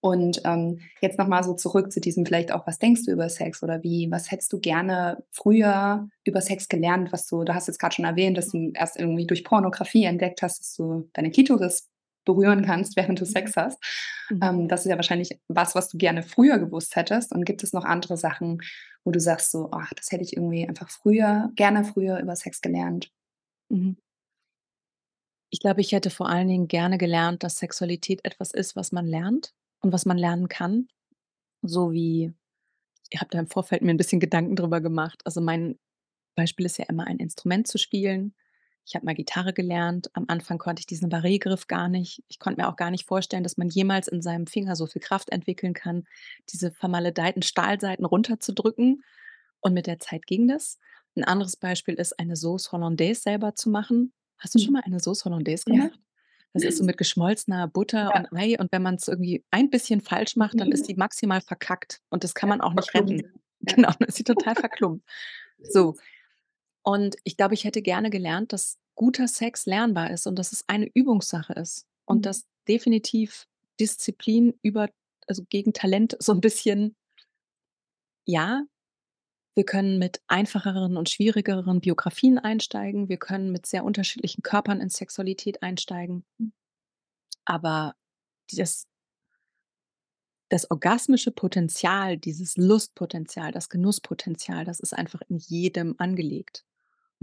[0.01, 3.29] Und, ähm, jetzt noch mal so zurück zu diesem vielleicht auch, was denkst du über
[3.31, 7.69] Sex oder wie was hättest du gerne früher über Sex gelernt, was du du hast
[7.69, 11.31] jetzt grad schon erwähnt, dass du erst irgendwie durch Pornografie entdeckt hast, dass du deine
[11.31, 11.89] Klitoris
[12.25, 13.29] berühren kannst, während du Mhm.
[13.31, 13.79] Sex hast.
[14.31, 14.41] Mhm.
[14.43, 17.33] Ähm, das ist ja wahrscheinlich was, was du gerne früher gewusst hättest.
[17.33, 18.61] Und gibt es noch andere Sachen,
[19.05, 22.61] wo du sagst so: „Ach, das hätte ich irgendwie einfach früher gerne früher über Sex
[22.63, 23.11] gelernt?“
[23.71, 23.97] Mhm.
[25.53, 29.07] Ich glaube, ich hätte vor allen Dingen gerne gelernt, dass Sexualität etwas ist, was man
[29.07, 30.89] lernt und was man lernen kann.
[31.63, 32.35] So wie
[33.11, 35.23] ich habe da im Vorfeld mir 'n bisschen Gedanken drüber gemacht.
[35.27, 35.79] Also, mein
[36.37, 38.35] Beispiel ist ja immer, ein Instrument zu spielen.
[38.87, 40.11] Ich habe mal Gitarre gelernt.
[40.15, 42.23] Am Anfang konnte ich diesen Barré-Griff gar nicht.
[42.29, 45.01] Ich konnte mir auch gar nicht vorstellen, dass man jemals in seinem Finger so viel
[45.01, 46.05] Kraft entwickeln kann,
[46.51, 49.03] diese vermaledeiten Stahlsaiten runterzudrücken.
[49.61, 50.79] Und mit der Zeit ging das.
[51.17, 54.13] 'N anderes Beispiel ist, eine Sauce Hollandaise selber zu machen.
[54.39, 54.75] Hast du schon Mhm.
[54.75, 55.91] mal eine Sauce Hollandaise Ja.
[55.91, 55.99] gemacht?
[56.53, 58.17] Das ist so mit geschmolzener Butter Ja.
[58.17, 60.89] und Ei und wenn man's irgendwie ein bisschen falsch macht, dann ist Mhm.
[60.89, 62.95] die maximal verkackt und das kann Ja, man auch nicht verklumpt.
[62.95, 63.31] retten.
[63.67, 63.77] Ja.
[63.77, 65.05] Genau, dann ist sie total verklumpt.
[65.63, 65.97] So.
[66.87, 70.65] Und ich glaube, ich hätte gerne gelernt, dass guter Sex lernbar ist und dass es
[70.69, 72.23] eine Übungssache ist und Mhm.
[72.23, 73.47] dass definitiv
[73.81, 74.89] Disziplin über
[75.27, 76.95] also, gegen Talent so 'n bisschen
[78.29, 78.63] Ja,
[79.57, 83.09] wir können mit einfacheren und schwierigeren Biografien einsteigen.
[83.09, 86.25] Wir können mit sehr unterschiedlichen Körpern in Sexualität einsteigen.
[87.47, 87.95] Aber
[88.53, 88.85] das
[90.51, 96.63] das orgasmische Potenzial, dieses Lustpotenzial, das Genusspotenzial, das ist einfach in jedem angelegt.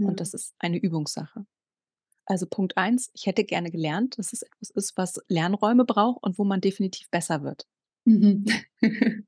[0.00, 0.20] Und Ja.
[0.20, 1.46] das ist eine Übungssache.
[2.26, 6.38] Also Punkt 1, ich hätte gerne gelernt, dass es etwas ist, was Lernräume braucht und
[6.38, 7.66] wo man definitiv besser wird.
[8.06, 8.44] Mhm.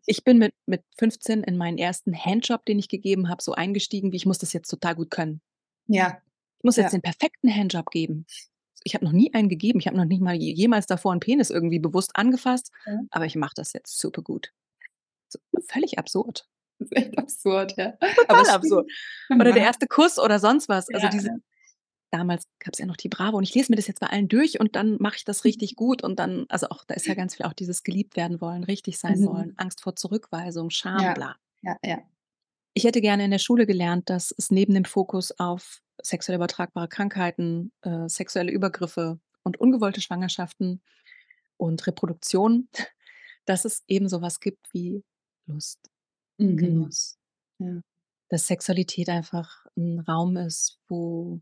[0.06, 4.12] Ich bin mit mit 15 in meinen ersten Handjob, den ich gegeben habe, so eingestiegen,
[4.12, 5.40] wie ich muss das jetzt total gut können.
[5.88, 6.22] Ja,
[6.60, 6.94] Ich muss jetzt ja.
[6.94, 8.24] den perfekten Handjob geben.
[8.84, 9.78] Ich habe noch nie einen gegeben.
[9.80, 13.04] Ich habe noch nicht mal je jemals davor 'n Penis irgendwie bewusst angefasst, Ja.
[13.10, 14.52] aber ich mache das jetzt super gut.
[15.28, 16.46] So völlig absurd.
[16.78, 17.94] Das ist echt absurd, ja.
[18.00, 18.90] Aber Total es absurd.
[19.24, 19.40] stimmt.
[19.40, 20.88] Oder der erste Kuss oder sonst was.
[20.88, 21.34] Also Ja, diese ja.
[22.10, 24.60] damals gab's ja noch die Bravo und ich lese mir das jetzt bei allen durch
[24.60, 27.34] und dann mache ich das richtig gut und dann also auch da ist ja ganz
[27.36, 29.54] viel auch dieses geliebt werden wollen, richtig sein wollen, Mhm.
[29.56, 31.36] Angst vor Zurückweisung, Scham, Ja, bla.
[31.62, 31.98] ja, ja.
[32.76, 36.88] Ich hätte gerne in der Schule gelernt, dass es neben dem Fokus auf sexuell übertragbare
[36.88, 40.82] Krankheiten, äh, sexuelle Übergriffe und ungewollte Schwangerschaften
[41.56, 42.68] und Reproduktion,
[43.44, 45.04] dass es eben so was gibt wie
[45.46, 45.78] Lust,
[46.40, 46.56] Mhm.
[46.56, 47.16] Genuss.
[47.58, 47.80] Ja.
[48.30, 51.40] Dass Sexualität einfach 'n Raum ist, wo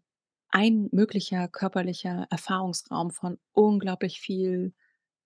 [0.50, 4.74] ein möglicher körperlicher Erfahrungsraum von unglaublich viel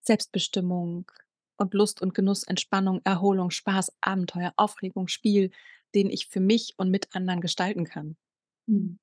[0.02, 1.10] Selbstbestimmung
[1.58, 5.50] und Lust und Genuss, Entspannung, Erholung, Spaß, Abenteuer, Aufregung, Spiel,
[5.94, 8.16] den ich für mich und mit anderen gestalten kann.
[8.68, 8.98] Mhm.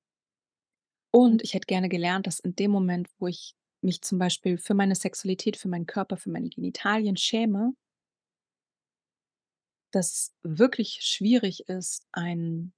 [1.14, 4.74] Und ich hätte gerne gelernt, dass in dem Moment, wo ich mich zum Beispiel für
[4.74, 7.72] meine Sexualität, für meinen Körper, für meine Genitalien schäme
[9.94, 12.72] dass wirklich schwierig ist, ein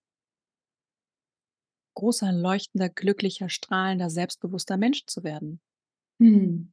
[1.94, 5.60] großer, leuchtender, glücklicher, strahlender, selbstbewusster Mensch zu werden.
[6.20, 6.72] Mhm.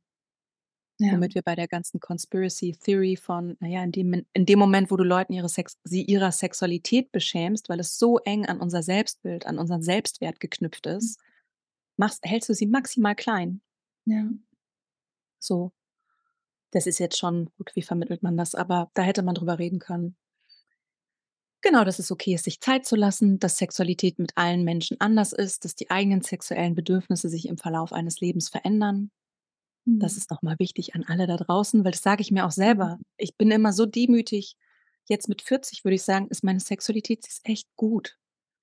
[0.99, 1.12] Ja.
[1.13, 4.91] Womit wir bei der ganzen Conspiracy Theory von, na ja, in dem in dem Moment,
[4.91, 8.84] wo du Leuten ihre Sex sie ihrer Sexualität beschämst, weil es so eng an unser
[8.84, 10.97] Selbstbild, an unseren Selbstwert geknüpft Mhm.
[10.97, 11.19] ist,
[11.97, 13.62] machst hältst du sie maximal klein.
[14.06, 14.23] Ja.
[15.41, 15.71] So.
[16.71, 18.56] Das ist jetzt schon gut, wie vermittelt man das?
[18.56, 20.15] Aber da hätte man drüber reden können.
[21.63, 25.32] Genau, dass es okay ist, sich Zeit zu lassen, dass Sexualität mit allen Menschen anders
[25.34, 29.12] ist, dass die eigenen sexuellen Bedürfnisse sich im Verlauf eines Lebens verändern.
[29.99, 30.17] Das Mhm.
[30.17, 32.97] ist noch mal wichtig an alle da draußen, weil das sage ich mir auch selber.
[32.97, 33.04] Mhm.
[33.17, 34.58] Ich bin immer so demütig.
[35.10, 38.17] Jetzt mit 40 würde ich sagen, ist meine Sexualität ist echt gut.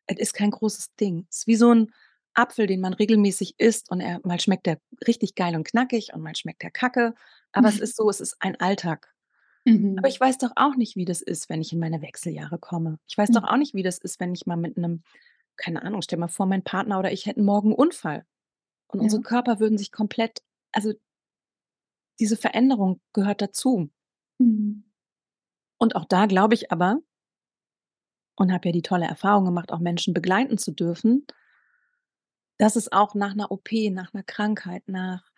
[0.09, 1.27] Es ist kein großes Ding.
[1.31, 1.93] Ist wie so 'n
[2.35, 6.23] Apfel, den man regelmäßig isst und er mal schmeckt er richtig geil und knackig und
[6.23, 7.15] mal schmeckt er kacke.
[7.53, 9.13] Aber es ist so, es ist ein Alltag.
[9.97, 10.11] Aber Mhm.
[10.11, 12.99] ich weiß doch auch nicht, wie das ist, wenn ich in meine Wechseljahre komme.
[13.09, 13.47] Ich weiß doch Mhm.
[13.47, 15.03] auch nicht, wie das ist, wenn ich mal mit 'nem
[15.57, 18.25] keine Ahnung, stell mal vor, mein Partner oder ich hätten morgen 'n Unfall
[18.89, 19.23] und unsere Ja.
[19.23, 20.95] Körper würden sich komplett also
[22.19, 23.91] diese Veränderung gehört dazu.
[24.41, 24.83] Mhm.
[25.81, 27.01] Und auch da glaube ich aber
[28.39, 31.27] und habe ja die tolle Erfahrung gemacht, auch Menschen begleiten zu dürfen
[32.61, 35.30] dass es auch nach 'ner OP, nach 'ner Krankheit, nach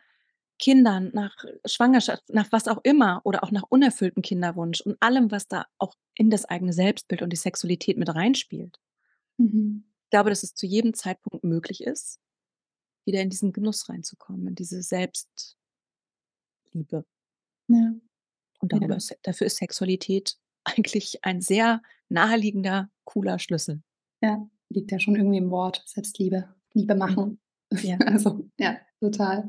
[0.62, 5.48] Kindern, nach Schwangerschaft, nach was auch immer oder auch nach unerfülltem Kinderwunsch und allem, was
[5.48, 8.78] da auch in das eigene Selbstbild und die Sexualität mit reinspielt
[9.38, 9.84] Mhm.
[10.10, 12.20] glaube, dass es zu jedem Zeitpunkt möglich ist,
[13.06, 15.56] wieder in diesen Genuss reinzukommen, in diese Selbst
[16.72, 17.04] Liebe.
[17.68, 17.92] Ja.
[18.60, 19.16] Und darüber Ja.
[19.22, 23.82] dafür ist Sexualität eigentlich ein sehr naheliegender, cooler Schlüssel.
[24.22, 26.98] Ja, liegt ja schon irgendwie im Wort, Selbstliebe, Liebe Mhm.
[27.00, 27.40] machen.
[27.72, 27.96] Ja.
[28.24, 29.48] Also, ja, total.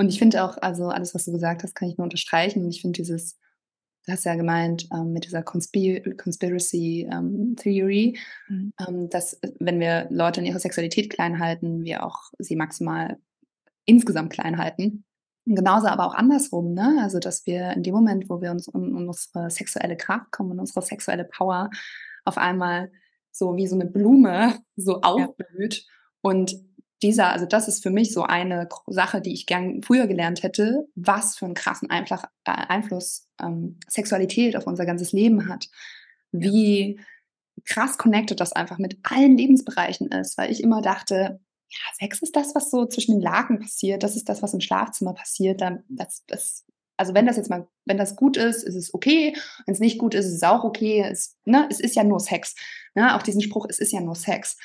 [0.00, 2.64] Und ich finde auch also, alles, was du gesagt hast, kann ich nur unterstreichen.
[2.64, 3.38] Und ich finde dieses
[4.06, 8.72] du hast ja gemeint, ähm, mit dieser Conspi Conspiracy, ähm, Theory, Mhm.
[8.88, 13.18] ähm, dass, äh, wenn wir Leute in ihrer Sexualität klein halten, wir auch sie maximal
[13.86, 15.04] insgesamt klein halten.
[15.46, 16.98] Genauso aber auch andersrum, ne?
[17.02, 20.52] Also, dass wir in dem Moment, wo wir uns um um unsere sexuelle Kraft kommen
[20.52, 21.70] und unsere sexuelle Power
[22.24, 22.92] auf einmal
[23.32, 25.28] so wie so 'ne Blume so Ja.
[25.28, 25.86] aufblüht.
[26.22, 26.56] Und
[27.02, 30.86] dieser also, das ist für mich so eine Sache, die ich gern früher gelernt hätte,
[30.96, 35.68] was für 'n krassen Einflach äh, Einfluss, ähm, Sexualität auf unser ganzes Leben hat.
[36.32, 37.00] Wie
[37.66, 42.36] krass connected das einfach mit allen Lebensbereichen ist, weil ich immer dachte: „Ja, Sex ist
[42.36, 44.02] das, was so zwischen den Laken passiert.
[44.04, 45.60] Das ist das, was im Schlafzimmer passiert.
[45.62, 46.64] Dann das das
[46.98, 49.34] also, wenn das jetzt mal wenn das gut ist, ist es okay.
[49.66, 51.02] Wenn's nicht gut ist, ist es auch okay.
[51.10, 52.54] Es ne, es ist ja nur Sex.“
[52.94, 54.56] Ne, auch diesen Spruch: „Es ist ja nur Sex.“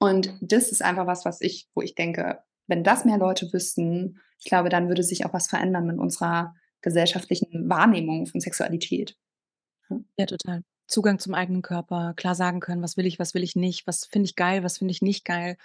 [0.00, 4.20] Und das ist einfach was, was ich wo ich denke, wenn das mehr Leute wüssten,
[4.38, 9.16] ich glaube, dann würde sich auch was verändern in unserer gesellschaftlichen Wahrnehmung von Sexualität.
[10.18, 10.26] Ja.
[10.26, 10.62] Total.
[10.86, 13.86] Zugang zum eigenen Körper, klar sagen können: „Was will ich, was will ich nicht?
[13.86, 15.56] Was finde ich geil, was finde ich nicht geil?“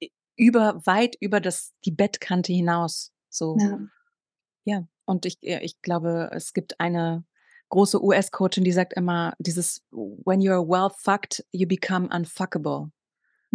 [0.00, 3.56] Äh, über weit über das die Bettkante hinaus, so.
[3.58, 3.78] Ja.
[4.66, 7.24] Ja, und ich ich glaube, es gibt eine
[7.70, 12.90] große US-Coachin, die sagt immer dieses: „When you're well fucked, you become unfuckable.“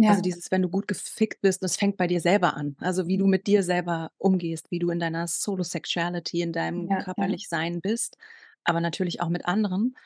[0.06, 0.22] Also, Ja.
[0.22, 2.76] dieses, wenn du gut gefickt bist, das fängt bei dir selber an.
[2.80, 7.06] Also, wie du mit dir selber umgehst, wie du in deiner Solo-Sexuality, in deinem Ja,
[7.16, 7.36] ja.
[7.38, 8.16] Körperlich-Sein bist,
[8.64, 9.96] aber natürlich auch mit anderen.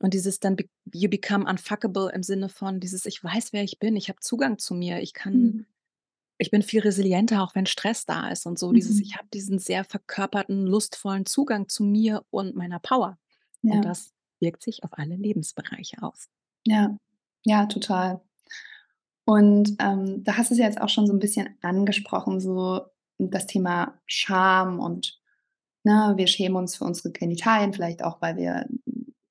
[0.00, 3.78] Und dieses dann be you become unfuckable im Sinne von dieses: „Ich weiß, wer ich
[3.80, 3.96] bin.
[3.96, 5.00] Ich habe Zugang zu mir.
[5.02, 5.66] Ich kann Mhm.
[6.38, 9.02] ich bin viel resilienter, auch wenn Stress da ist und so.“ Dieses Mhm.
[9.02, 13.18] ich habe diesen sehr verkörperten, lustvollen Zugang zu mir und meiner Power.
[13.68, 16.28] Und das wirkt sich auf alle Lebensbereiche aus.
[16.64, 16.96] Ja.
[17.44, 18.20] Ja, total.
[19.28, 22.80] Und, ähm, du hast es ja jetzt auch schon so 'n bisschen angesprochen, so
[23.18, 25.20] das Thema Scham und,
[25.84, 28.66] ne, wir schämen uns für unsere Genitalien, vielleicht auch, weil wir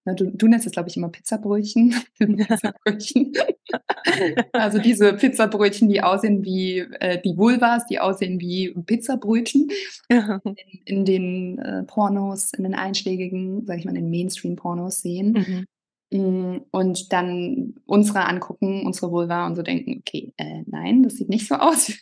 [0.05, 1.95] ne, du du nennst es, glaube ich, immer Pizzabrötchen.
[2.19, 3.33] Pizzabrötchen.
[4.53, 9.69] Also, diese Pizzabrötchen, die aussehen wie, äh, die Vulvas, die aussehen wie Pizzabrötchen
[10.43, 15.33] in in den, äh, Pornos, in den einschlägigen, sage ich mal, in den Mainstream-Pornos sehen.
[15.33, 15.65] Mhm.
[16.13, 21.27] Hm, und dann unsere angucken, unsere Vulva und so denken: „Okay, äh, nein, das sieht
[21.29, 21.97] nicht so aus wie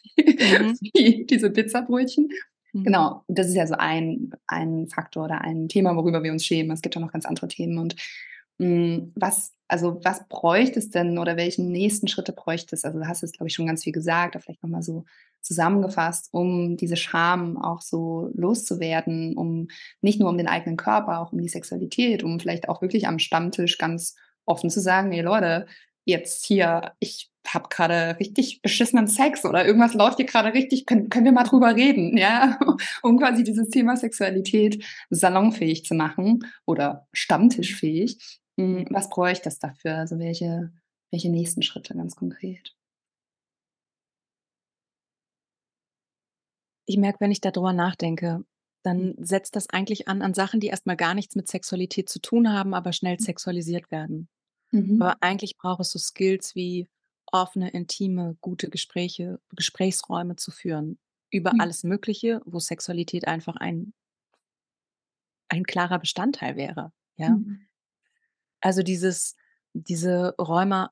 [0.63, 0.78] Mhm.
[0.94, 2.30] wie diese Pizzabrötchen.“
[2.74, 2.84] Mhm.
[2.84, 6.72] Genau, das ist ja so ein ein Faktor oder ein Thema, worüber wir uns schämen.
[6.72, 7.96] Es gibt ja noch ganz andere Themen und,
[8.60, 12.86] was also, was bräuchte es denn oder welche nächsten Schritte bräuchte es?
[12.86, 15.06] Also, du hast jetzt, glaube ich, schon ganz viel gesagt, aber vielleicht noch mal so
[15.41, 19.68] zusammengefasst, um diese Scham auch so loszuwerden, um
[20.02, 23.20] nicht nur um den eigenen Körper, auch um die Sexualität, um vielleicht auch wirklich am
[23.20, 24.15] Stammtisch ganz
[24.46, 25.65] offen zu sagen: „Ey Leute,
[26.06, 31.10] jetzt hier, ich habe grade richtig beschissenen Sex oder irgendwas läuft hier grade richtig, können
[31.10, 32.60] können wir mal drüber reden?“ Ja,
[33.04, 38.18] um quasi dieses Thema Sexualität salonfähig zu machen oder stammtischfähig.
[38.60, 38.89] Hm, Mhm.
[38.91, 39.98] was bräuchte es dafür?
[39.98, 40.72] Also, welche
[41.12, 42.74] welche nächsten Schritte ganz konkret?
[46.88, 48.46] Ich merke, wenn ich da drüber nachdenke,
[48.94, 49.08] Hm.
[49.08, 52.20] dann setzt das eigentlich an an Sachen, die erst mal gar nichts mit Sexualität zu
[52.22, 53.26] tun haben, aber schnell Hm.
[53.26, 54.30] sexualisiert werden.
[54.74, 55.00] Mhm.
[55.00, 56.89] Aber eigentlich braucht es so Skills wie
[57.32, 61.00] offene, intime, gute Gespräche Gesprächsräume zu führen
[61.32, 61.60] über Hm.
[61.60, 63.94] alles Mögliche, wo Sexualität einfach ein
[65.52, 67.38] ein klarer Bestandteil wäre, ja?
[67.38, 67.65] Mhm.
[68.65, 69.36] Also, dieses
[69.75, 70.89] diese Räume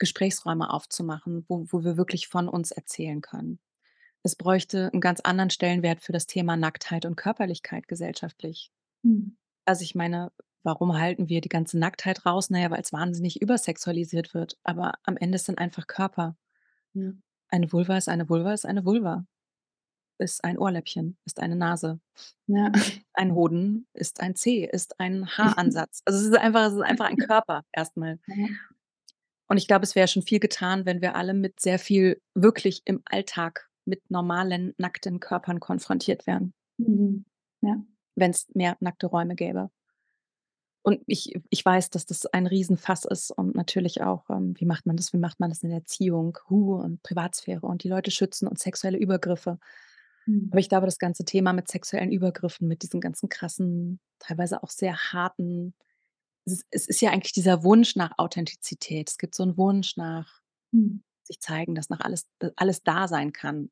[0.00, 3.58] Gesprächsräume aufzumachen, wo wo wir wirklich von uns erzählen können.
[4.22, 8.70] Es bräuchte 'n ganz anderen Stellenwert für das Thema Nacktheit und Körperlichkeit gesellschaftlich.
[9.02, 9.36] Mhm.
[9.66, 10.32] Also, ich meine,
[10.64, 12.50] warum halten wir die ganze Nacktheit raus?
[12.50, 16.36] Na ja, weil's wahnsinnig übersexualisiert wird, aber am Ende sind einfach Körper.
[16.94, 17.12] Ja.
[17.50, 19.26] Eine Vulva ist eine Vulva ist eine Vulva.
[20.18, 22.00] Ist ein Ohrläppchen, ist eine Nase.
[22.46, 22.70] Ja.
[23.14, 26.02] Ein Hoden ist ein Zeh, ist ein Haaransatz.
[26.04, 28.18] Also, es ist einfach es ist einfach ein Körper erst mal.
[28.28, 28.46] Ja.
[29.48, 32.80] Und ich glaube, es wäre schon viel getan, wenn wir alle mit sehr viel wirklich
[32.86, 36.54] im Alltag mit normalen, nackten Körpern konfrontiert wären.
[36.78, 37.26] Mhm.
[37.60, 37.76] Ja.
[38.14, 39.70] Wenn's mehr nackte Räume gäbe.
[40.82, 44.84] Und ich ich weiß, dass das ein Riesenfass ist und natürlich auch, ähm, wie macht
[44.84, 46.38] man das wie macht man das in Erziehung?
[46.50, 49.58] Huh, und Privatsphäre und die Leute schützen und sexuelle Übergriffe.
[50.28, 50.52] Mhm.
[50.52, 54.70] Aber ich glaube, das ganze Thema mit sexuellen Übergriffen, mit diesen ganzen krassen, teilweise auch
[54.70, 55.74] sehr harten
[56.46, 59.10] es ist es ist ja eigentlich dieser Wunsch nach Authentizität.
[59.10, 60.40] Es gibt so 'n Wunsch nach
[60.72, 61.02] Mhm.
[61.24, 63.70] sich zeigen, dass nach alles äh, alles da sein kann.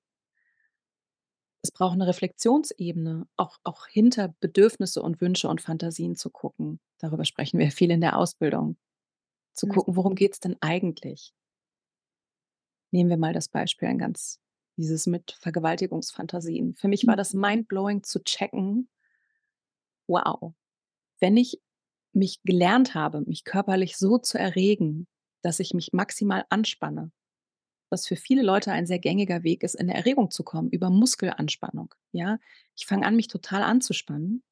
[1.64, 6.80] Es braucht 'ne Reflexionsebene, auch auch hinter Bedürfnisse und Wünsche und Fantasien zu gucken.
[6.98, 8.76] Darüber sprechen wir viel in der Ausbildung.
[9.54, 9.80] Zu Ja.
[9.80, 11.30] gucken, worum geht's denn eigentlich?
[12.92, 14.36] Nehmen wir mal das Beispiel ein ganz
[14.80, 16.76] dieses mit Vergewaltigungsfantasien.
[16.76, 17.18] Für mich war Mhm.
[17.18, 18.88] das mindblowing zu checken
[20.08, 20.54] wow,
[21.20, 21.60] wenn ich
[22.14, 25.08] mich gelernt habe, mich körperlich so zu erregen,
[25.42, 27.12] dass ich mich maximal anspanne,
[27.90, 30.90] was für viele Leute ein sehr gängiger Weg ist, in 'ne Erregung zu kommen über
[30.90, 32.38] Muskelanspannung, ja?
[32.76, 34.42] Ich fange an, mich total anzuspannen,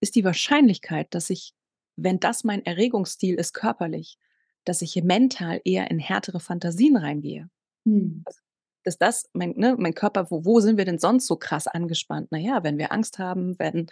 [0.00, 1.54] ist die Wahrscheinlichkeit, dass ich,
[1.96, 4.18] wenn das mein Erregungsstil ist körperlich,
[4.64, 7.50] dass ich mental eher in härtere Fantasien reingehe.
[7.86, 8.24] Mhm.
[8.26, 8.40] Also,
[8.84, 12.28] dass das mein ne, mein Körper wo wo sind wir denn sonst so krass angespannt?
[12.30, 13.86] Na ja, wenn wir Angst haben, wenn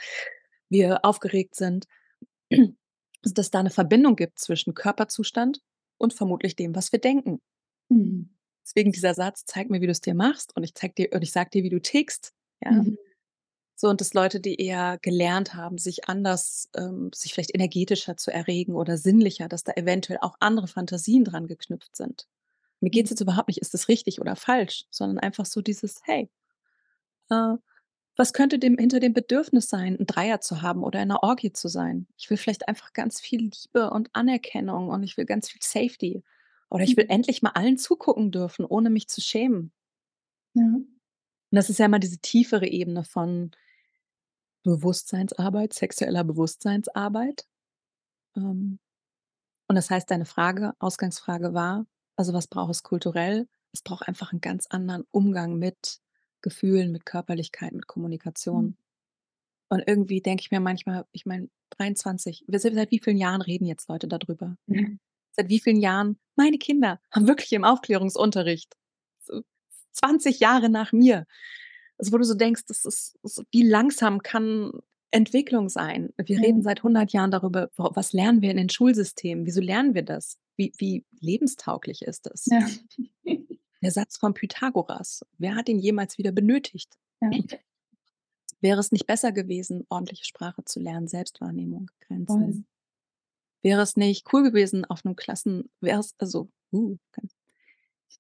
[0.71, 1.87] wir aufgeregt sind.
[3.25, 5.61] Dass da 'ne Verbindung gibt zwischen Körperzustand
[5.99, 7.41] und vermutlich dem, was wir denken.
[7.91, 8.31] Mhm.
[8.67, 11.33] Deswegen dieser Satz: „Zeig mir, wie du's dir machst und ich zeige dir und ich
[11.33, 12.73] sage dir, wie du tickst“, ja?
[12.73, 12.99] Mhm.
[13.77, 18.31] So und dass Leute, die eher gelernt haben, sich anders ähm, sich vielleicht energetischer zu
[18.33, 22.25] erregen oder sinnlicher, dass da eventuell auch andere Fantasien dran geknüpft sind.
[22.83, 22.91] Mir Mhm.
[22.91, 26.31] geht's jetzt überhaupt nicht, ist das richtig oder falsch, sondern einfach so dieses: „Hey,
[27.31, 27.55] äh,
[28.17, 31.53] was könnte dem hinter dem Bedürfnis sein, 'n Dreier zu haben oder in 'ner Orgie
[31.53, 32.07] zu sein?
[32.19, 36.23] Ich will vielleicht einfach ganz viel Liebe und Anerkennung und ich will ganz viel Safety
[36.71, 37.11] oder ich will Mhm.
[37.11, 39.73] endlich mal allen zugucken dürfen, ohne mich zu schämen.“
[40.55, 40.65] Ja.
[41.51, 43.51] Und das ist ja immer diese tiefere Ebene von
[44.65, 47.47] Bewusstseinsarbeit, sexueller Bewusstseinsarbeit.
[48.37, 48.79] Ähm,
[49.69, 51.87] und das heißt, deine Frage Ausgangsfrage war,
[52.19, 53.49] also, was braucht es kulturell?
[53.73, 56.01] Es braucht einfach 'n ganz anderen Umgang mit
[56.43, 57.87] Gefühlen, mit Körperlichkeit, mit
[58.53, 58.73] Mhm.
[58.73, 58.77] Kommunikation.
[59.71, 63.43] Und irgendwie denke ich mir manchmal ich meine, 23 wir sind seit wie vielen Jahren
[63.43, 64.57] reden jetzt Leute da drüber?
[64.69, 64.99] Ja.
[65.33, 68.77] Seit wie vielen Jahren meine Kinder haben wirklich im Aufklärungsunterricht
[69.21, 69.43] so
[69.93, 71.27] 20 Jahre nach mir.
[71.99, 73.19] Also, wo du so denkst, das ist
[73.53, 74.73] wie langsam kann
[75.13, 76.11] Entwicklung sein?
[76.19, 76.63] Wir reden Ja.
[76.63, 79.47] seit 100 Jahren darüber, wa was lernen wir in den Schulsystemen?
[79.47, 80.39] Wieso lernen wir das?
[80.57, 82.47] Wie wie lebenstauglich ist das?
[82.47, 82.67] Ja.
[83.83, 86.99] Der Satz von Pythagoras, wer hat ihn jemals wieder benötigt?
[87.21, 87.31] Ja.
[88.61, 91.91] Wäre es nicht besser gewesen, ordentliche Sprache zu lernen, Selbstwahrnehmung,
[92.27, 92.57] Voll.
[92.57, 92.67] Grenzen?
[93.63, 96.97] Wäre es nicht cool gewesen auf 'nem Klassen wäre es also, uh,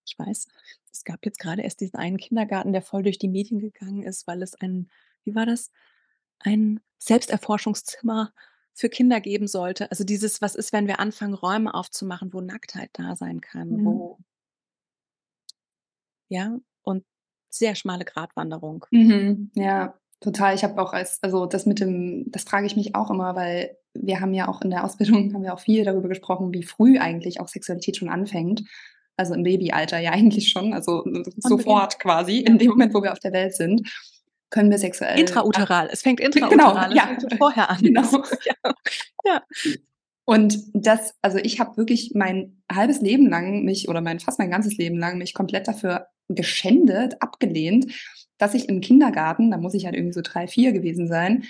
[0.07, 0.46] ich weiß,
[0.92, 4.27] es gab jetzt grade erst diesen einen Kindergarten, der voll durch die Medien gegangen ist,
[4.27, 4.90] weil es ein
[5.24, 5.70] wie war das?
[6.40, 8.33] Ein Selbsterforschungszimmer
[8.74, 9.90] für Kinder geben sollte.
[9.90, 13.85] Also, dieses: Was ist, wenn wir anfangen, Räume aufzumachen, wo Nacktheit da sein kann, Ja.
[13.85, 14.18] wo
[16.29, 17.05] Ja, und
[17.51, 18.85] sehr schmale Gratwanderung.
[18.90, 20.55] Mhm, ja, total.
[20.55, 23.77] Ich habe auch als also, das mit dem das frage ich mich auch immer, weil
[23.94, 26.98] wir haben ja auch in der Ausbildung haben wir auch viel darüber gesprochen, wie früh
[26.98, 28.64] eigentlich auch Sexualität schon anfängt.
[29.16, 31.05] Also, im Babyalter ja eigentlich schon, also,
[31.38, 33.88] sofort quasi in dem Moment, wo wir auf der Welt sind,
[34.51, 35.89] können wir sexuell Intrauteral.
[35.93, 37.79] Es fängt genau, intrauteral, es ja, fängt vorher an.
[37.81, 38.03] genau.
[38.45, 38.73] Ja,
[39.25, 39.43] ja.
[40.25, 44.51] Und das also, ich habe wirklich mein 1/2 Leben lang mich oder mein fast mein
[44.51, 47.93] ganzes Leben lang mich komplett dafür geschändet, abgelehnt,
[48.39, 51.45] dass ich im Kindergarten, da muss ich halt irgendwie so 3, 4 gewesen sein,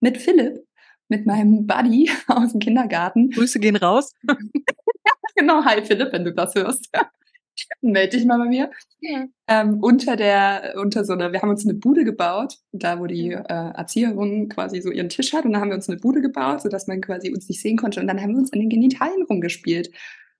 [0.00, 0.66] mit Philipp,
[1.08, 4.12] mit meinem Buddy aus'm Kindergarten Grüße gehen raus.
[5.36, 6.88] Genau, hi Philipp, wenn du das hörst.
[7.82, 8.70] Melde dich mal bei mir.
[9.00, 9.26] Ja.
[9.48, 13.26] Ähm, unter der unter so 'ner wir haben uns 'ne Bude gebaut, da wo die,
[13.28, 13.40] Ja.
[13.42, 16.62] äh, Erzieherin quasi so ihren Tisch hat und da haben wir uns 'ne Bude gebaut,
[16.62, 19.22] sodass man quasi uns nicht sehen konnte und dann haben wir uns an den Genitalien
[19.28, 19.90] rumgespielt.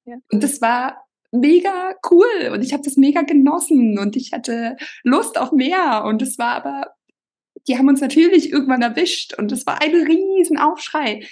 [0.06, 0.16] Ja.
[0.32, 5.38] Und das war mega cool und ich habe das mega genossen und ich hatte Lust
[5.38, 6.92] auf mehr und es war aber
[7.68, 11.26] die haben uns natürlich irgendwann erwischt und es war ein Riesenaufschrei.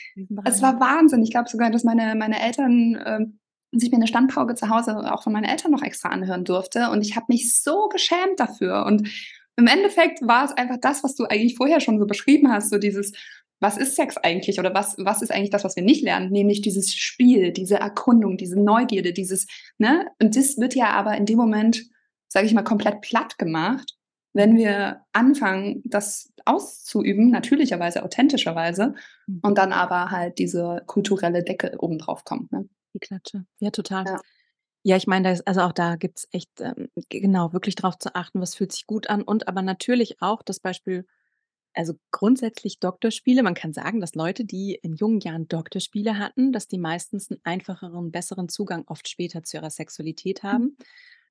[0.44, 1.22] Es war Wahnsinn.
[1.22, 3.38] Ich glaube sogar, dass meine meine Eltern, ähm
[3.72, 6.90] dass ich mir 'ne Standpauke zu Hause auch von meinen Eltern noch extra anhören durfte
[6.90, 8.84] und ich habe mich so geschämt dafür.
[8.86, 9.08] Und
[9.56, 12.78] im Endeffekt war es einfach das, was du eigentlich vorher schon so beschrieben hast, so
[12.78, 13.12] dieses:
[13.60, 16.62] „Was ist Sex eigentlich oder was was ist eigentlich das, was wir nicht lernen?“ Nämlich
[16.62, 19.46] dieses Spiel, diese Erkundung, diese Neugierde, dieses
[19.78, 20.06] ne?
[20.22, 21.84] Und das wird ja aber in dem Moment,
[22.28, 23.94] sage ich mal, komplett plattgemacht,
[24.34, 28.94] wenn wir anfangen, das auszuüben, natürlicherweise, authentischerweise
[29.28, 29.40] Mhm.
[29.42, 32.68] und dann aber halt diese kulturelle Decke oben drauf kommt, ne?
[32.94, 33.46] Die Klatsche.
[33.60, 34.06] Ja, total.
[34.06, 34.22] Ja.
[34.84, 38.14] Ja, ich meine, da ist also, auch da gibt's echt, ähm, genau, wirklich drauf zu
[38.16, 41.06] achten, was fühlt sich gut an und aber natürlich auch das Beispiel
[41.74, 43.42] also, grundsätzlich Doktorspiele.
[43.44, 47.40] Man kann sagen, dass Leute, die in jungen Jahren Doktorspiele hatten, dass die meistens 'n
[47.44, 50.62] einfacheren, besseren Zugang oft später zu ihrer Sexualität Mhm.
[50.62, 50.76] haben.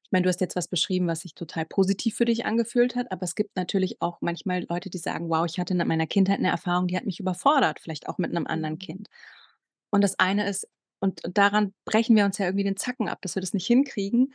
[0.05, 3.11] Ich meine, du hast jetzt was beschrieben, was sich total positiv für dich angefühlt hat,
[3.11, 6.39] aber es gibt natürlich auch manchmal Leute, die sagen: „Wow, ich hatte in meiner Kindheit
[6.41, 8.79] 'ne Erfahrung, die hat mich überfordert, vielleicht auch mit 'nem anderen Mhm.
[8.79, 9.09] Kind.“
[9.91, 10.67] Und das eine ist
[11.01, 14.33] und daran brechen wir uns ja irgendwie den Zacken ab, dass wir das nicht hinkriegen.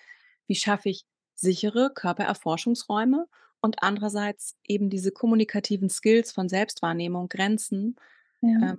[0.49, 3.29] Wie schaffe ich sichere Körpererforschungsräume
[3.63, 7.97] und andererseits eben diese kommunikativen Skills von Selbstwahrnehmung, Grenzen,
[8.43, 8.61] Ja.
[8.63, 8.79] ähm,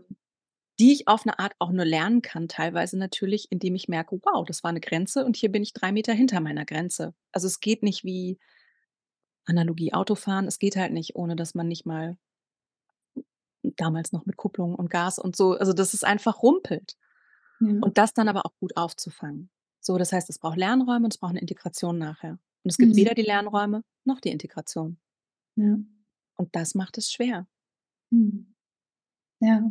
[0.79, 4.45] die ich auf 'ne Art auch nur lernen kann, teilweise natürlich, indem ich merke: „Wow,
[4.47, 7.59] das war 'ne Grenze und hier bin ich 3 Meter hinter meiner Grenze.“ Also, es
[7.61, 8.37] geht nicht wie
[9.49, 12.17] Analogie Autofahren, es geht halt nicht, ohne dass man nicht mal
[13.63, 16.95] damals noch mit Kupplung und Gas und so also, dass es einfach rumpelt.
[17.61, 17.83] Ja.
[17.83, 19.49] Und das dann aber auch gut aufzufangen.
[19.81, 22.31] So, das heißt, es braucht Lernräume und es braucht 'ne Integration nachher.
[22.63, 22.97] Und es gibt Mhm.
[22.97, 24.97] weder die Lernräume noch die Integration.
[25.57, 25.77] Ja.
[26.37, 27.47] Und das macht es schwer.
[28.11, 28.55] Mhm.
[29.41, 29.63] Ja.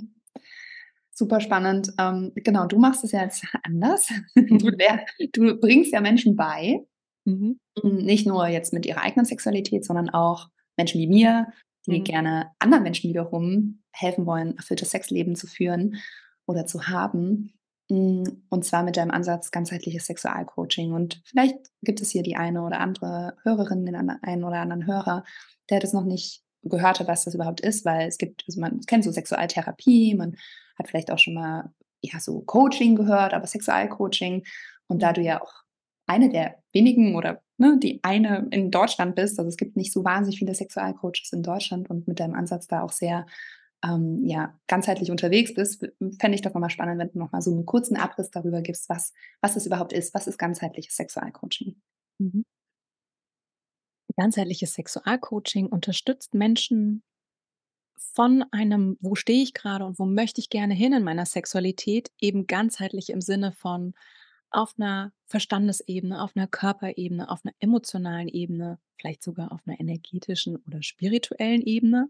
[1.18, 1.92] Super spannend.
[1.98, 4.08] Ähm, genau, du machst es ja jetzt anders.
[4.36, 6.86] Du ler du bringst ja Menschen bei
[7.26, 7.58] Mhm.
[7.82, 11.48] hm, nicht nur jetzt mit ihrer eigenen Sexualität, sondern auch Menschen wie mir,
[11.88, 12.04] die Mhm.
[12.04, 15.96] gerne anderen Menschen wiederum helfen wollen, erfülltes Sexleben zu führen
[16.46, 17.55] oder zu haben.
[17.90, 20.92] Hm, und zwar mit deinem Ansatz ganzheitliches Sexualcoaching.
[20.92, 25.24] Und vielleicht gibt es hier die eine oder andere Hörerin, den einen oder anderen Hörer,
[25.70, 28.80] der das noch nicht gehört hat, was das überhaupt ist, weil es gibt also, man
[28.80, 30.36] kennt so Sexualtherapie, man
[30.78, 31.72] hat vielleicht auch schon mal,
[32.02, 34.44] ja, so Coaching gehört, aber Sexualcoaching
[34.88, 35.52] und da du ja auch
[36.06, 40.04] eine der wenigen oder, ne, die eine in Deutschland bist also, es gibt nicht so
[40.04, 43.26] wahnsinnig viele Sexualcoaches in Deutschland und mit deinem Ansatz da auch sehr,
[43.84, 45.80] ähm, ja, ganzheitlich unterwegs bist,
[46.20, 48.62] fände ich doch noch mal spannend, wenn du noch mal so 'n kurzen Abriss darüber
[48.62, 49.12] gibst, was
[49.42, 50.14] was das überhaupt ist.
[50.14, 51.76] Was ist ganzheitliches Sexualcoaching?
[52.18, 52.44] Mhm.
[54.16, 57.02] Ganzheitliches Sexualcoaching unterstützt Menschen
[58.16, 62.10] von einem „Wo stehe ich grade und wo möchte ich gerne hin in meiner Sexualität?“
[62.18, 63.92] eben ganzheitlich im Sinne von
[64.50, 70.56] auf 'ner Verstandesebene, auf 'ner Körperebene, auf 'ner emotionalen Ebene, vielleicht sogar auf 'ner energetischen
[70.66, 72.08] oder spirituellen Ebene.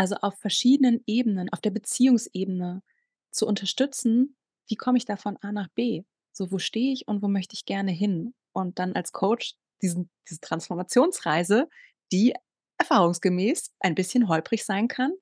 [0.00, 2.82] Also, auf verschiedenen Ebenen, auf der Beziehungsebene
[3.30, 4.36] zu unterstützen:
[4.68, 6.04] Wie komme ich da von A nach B?
[6.32, 8.34] So, wo stehe ich und wo möchte ich gerne hin?
[8.52, 11.68] Und dann als Coach diesen diese Transformationsreise,
[12.12, 12.34] die
[12.78, 15.12] erfahrungsgemäß ein bisschen holprig sein kann,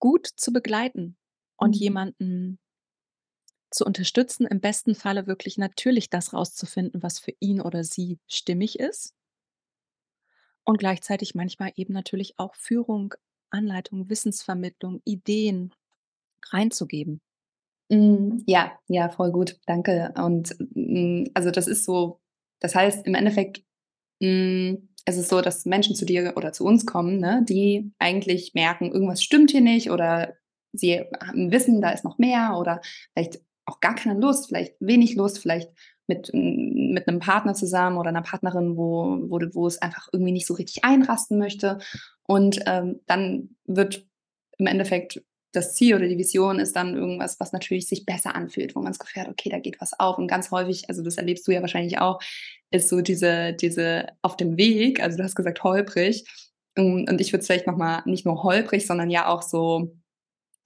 [0.00, 1.16] gut zu begleiten
[1.58, 1.78] und Mhm.
[1.78, 2.60] jemanden
[3.70, 8.78] zu unterstützen, im besten Falle wirklich natürlich das rauszufinden, was für ihn oder sie stimmig
[8.78, 9.14] ist
[10.64, 13.14] und gleichzeitig manchmal eben natürlich auch Führung,
[13.50, 15.72] Anleitung, Wissensvermittlung, Ideen
[16.50, 17.20] reinzugeben.
[17.90, 20.12] Mhm, ja, ja, voll gut, danke.
[20.16, 22.20] Und, hm, also, das ist so
[22.60, 23.62] das heißt im Endeffekt,
[24.22, 28.54] hm, es ist so, dass Menschen zu dir oder zu uns kommen, ne, die eigentlich
[28.54, 30.34] merken, irgendwas stimmt hier nicht oder
[30.72, 32.80] sie wissen, da ist noch mehr oder
[33.14, 35.70] vielleicht auch gar keine Lust, vielleicht wenig Lust, vielleicht
[36.08, 40.32] mit hm, mit 'nem Partner zusammen oder 'ner Partnerin, wo wo wo es einfach irgendwie
[40.32, 41.78] nicht so richtig einrasten möchte.
[42.24, 44.06] Und, ähm, dann wird
[44.58, 48.76] im Endeffekt das Ziel oder die Vision ist dann irgendwas, was natürlich sich besser anfühlt,
[48.76, 51.16] wo man das Gefühl hat: „Okay, da geht was auf.“ Und ganz häufig, also, das
[51.18, 52.20] erlebst du ja wahrscheinlich auch,
[52.72, 56.24] ist so diese diese auf dem Weg also, du hast gesagt holprig,
[56.78, 59.96] und ich würde es vielleicht noch mal nicht nur holprig, sondern ja auch so,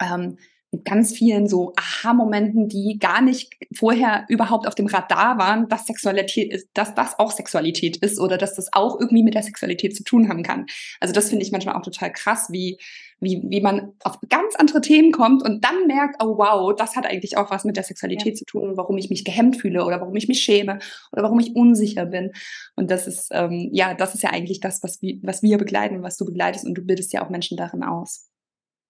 [0.03, 0.39] ähm,
[0.73, 5.87] mit ganz vielen so Aha-Momenten, die gar nicht vorher überhaupt auf dem Radar waren, dass
[5.87, 9.95] Sexualität ist dass das auch Sexualität ist oder dass das auch irgendwie mit der Sexualität
[9.97, 10.67] zu tun haben kann.
[11.01, 12.79] Also, das finde ich manchmal auch total krass, wie
[13.21, 17.07] wie wie man auf ganz andere Themen kommt und dann merkt: „Oh wow, das hat
[17.07, 18.25] eigentlich auch was mit der Ja.
[18.25, 20.79] Sexualität zu tun, warum ich mich gehemmt fühle oder warum ich mich schäme
[21.13, 22.33] oder warum ich unsicher bin.“
[22.77, 26.17] Und das ist, ähm ja, das ist ja eigentlich das, was was wir begleiten, was
[26.17, 28.29] du begleitest und du bildest ja auch Menschen darin aus.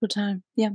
[0.01, 0.73] Total, ja.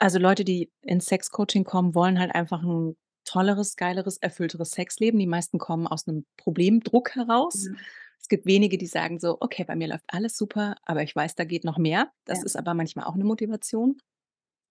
[0.00, 5.18] Also, Leute, die ins Sexcoaching kommen, wollen halt einfach 'n tolleres, geileres, erfüllteres Sexleben.
[5.18, 7.70] Die meisten kommen aus 'nem Problemdruck heraus.
[7.70, 7.86] Ja.
[8.20, 11.34] Es gibt wenige, die sagen so: „Okay, bei mir läuft alles super, aber ich weiß,
[11.34, 12.42] da geht noch mehr.“ Das Ja.
[12.42, 13.96] ist aber manchmal auch 'ne Motivation.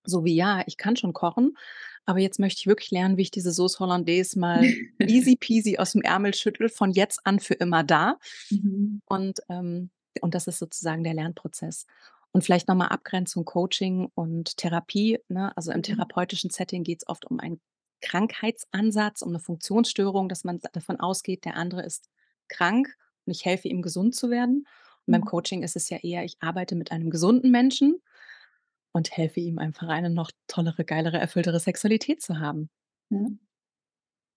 [0.06, 1.58] So wie: „Ja, ich kann schon kochen,
[2.06, 4.74] aber jetzt möchte ich wirklich lernen, wie ich diese Sauce Hollandaise mal
[5.06, 8.18] easy peasy aus'm Ärmel schüttle, von jetzt an für immer da.“
[8.52, 9.02] Mhm.
[9.08, 11.86] Und, ähm und das ist sozusagen der Lernprozess.
[12.36, 15.56] Und vielleicht noch mal Abgrenzung Coaching und Therapie, ne?
[15.56, 16.12] Also, im Mhm.
[16.12, 17.62] therapeutischen Setting geht's oft um einen
[18.02, 22.10] Krankheitsansatz, um 'ne Funktionsstörung, dass man da davon ausgeht, der andere ist
[22.50, 22.94] krank
[23.26, 24.68] und ich helfe ihm, gesund zu werden.
[25.08, 25.24] Und beim Mhm.
[25.24, 28.02] Coaching ist es ja eher, ich arbeite mit einem gesunden Menschen
[28.94, 32.70] und helfe ihm einfach, eine noch tollere, geilere, erfülltere Sexualität zu haben.
[33.12, 33.36] Ja.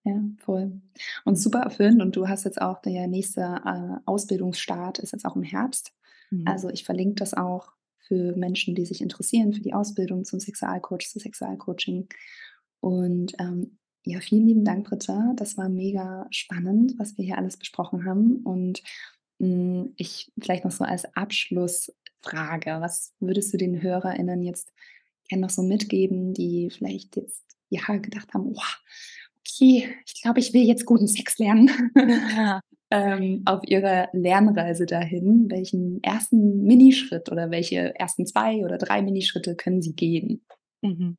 [0.05, 0.81] Ja, voll.
[1.25, 5.37] Und super erfüllend und du hast jetzt auch der nächste, äh, Ausbildungsstart ist jetzt auch
[5.37, 5.93] im Herbst.
[6.33, 6.59] Mhm.
[6.59, 7.73] Also, ich verlinke das auch
[8.09, 12.09] für Menschen, die sich interessieren für die Ausbildung zum Sexualcoach, zu Sexualcoaching.
[12.81, 15.35] Und, ähm, ja, vielen lieben Dank, Britta.
[15.37, 18.39] Das war mega spannend, was wir hier alles besprochen haben.
[18.45, 18.83] Und,
[19.41, 24.73] hm, ich vielleicht noch so als Abschlussfrage: Was würdest du den HörerInnen jetzt
[25.29, 28.63] gerne noch so mitgeben, die vielleicht jetzt, ja, gedacht haben: „Oh,
[29.41, 31.71] okay, ich glaube, ich will jetzt guten Sex lernen.“
[32.93, 36.65] Ähm, auf ihrer Lernreise dahin, welchen 1.
[36.65, 40.43] Minischritt oder welche ersten 2 oder 3 Minischritte können sie gehen?
[40.83, 41.17] Mhm.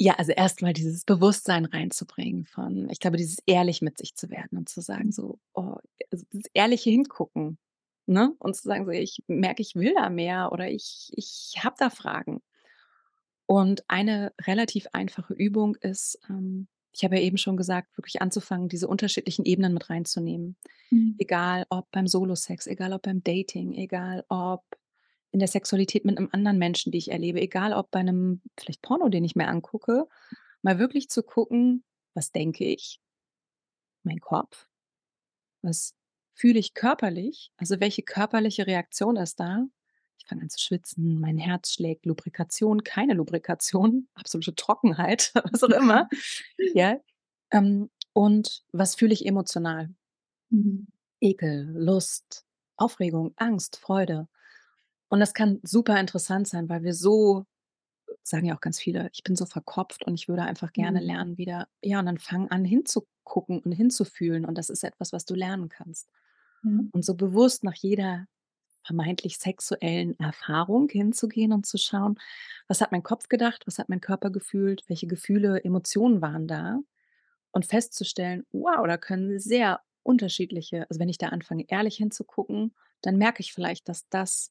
[0.00, 4.28] Ja, also, erst mal dieses Bewusstsein reinzubringen von ich glaube, dieses ehrlich mit sich zu
[4.30, 5.76] werden und zu sagen so: „Oh“
[6.12, 7.56] also, dieses ehrliche Hingucken,
[8.04, 8.34] ne?
[8.38, 11.88] Und zu sagen so: „Ich merke, ich will da mehr oder ich ich habe da
[11.88, 12.40] Fragen.“
[13.50, 16.66] Und eine relativ einfache Übung ist, ähm
[16.96, 20.56] ich habe ja eben schon gesagt, wirklich anzufangen, diese unterschiedlichen Ebenen mit reinzunehmen.
[20.92, 21.18] Mhm.
[21.18, 24.64] Egal ob beim Solosex, egal ob beim Dating, egal ob
[25.32, 28.82] in der Sexualität mit 'nem anderen Menschen, die ich erlebe, egal ob bei 'nem vielleicht
[28.82, 30.06] Porno, den ich mir angucke,
[30.62, 31.84] mal wirklich zu gucken:
[32.14, 32.98] „Was denke ich?“
[34.04, 34.68] Mein Kopf.
[35.62, 35.94] Was
[36.34, 37.52] fühle ich körperlich?
[37.58, 39.66] Also, welche körperliche Reaktion ist da?
[40.18, 45.70] Ich fange an zu schwitzen, mein Herz schlägt, Lubrikation, keine Lubrikation, absolute Trockenheit, was auch
[45.70, 46.08] immer,
[46.74, 46.98] ja?
[47.50, 49.90] Ähm, und was fühle ich emotional?
[50.50, 50.86] Mhm.
[51.20, 52.44] Ekel, Lust,
[52.76, 54.28] Aufregung, Angst, Freude.
[55.08, 57.46] Und das kann super interessant sein, weil wir so
[58.22, 61.00] sagen ja auch ganz viele: „Ich bin so verkopft und ich würde einfach gerne Mhm.
[61.00, 65.24] lernen wieder“ ja, und dann fang an hinzugucken und hinzufühlen und das ist etwas, was
[65.26, 66.08] du lernen kannst.
[66.62, 66.86] Ja.
[66.92, 68.26] Und so bewusst nach jeder
[68.86, 72.18] vermeintlich sexuellen Erfahrung hinzugehen und zu schauen:
[72.68, 73.64] „Was hat mein Kopf gedacht?
[73.66, 74.82] Was hat mein Körper gefühlt?
[74.88, 76.80] Welche Gefühle, Emotionen waren da?“
[77.52, 83.18] Und festzustellen: „Wow, da können sehr unterschiedliche“ also, wenn ich da anfange, ehrlich hinzugucken, dann
[83.18, 84.48] merke ich vielleicht, dass das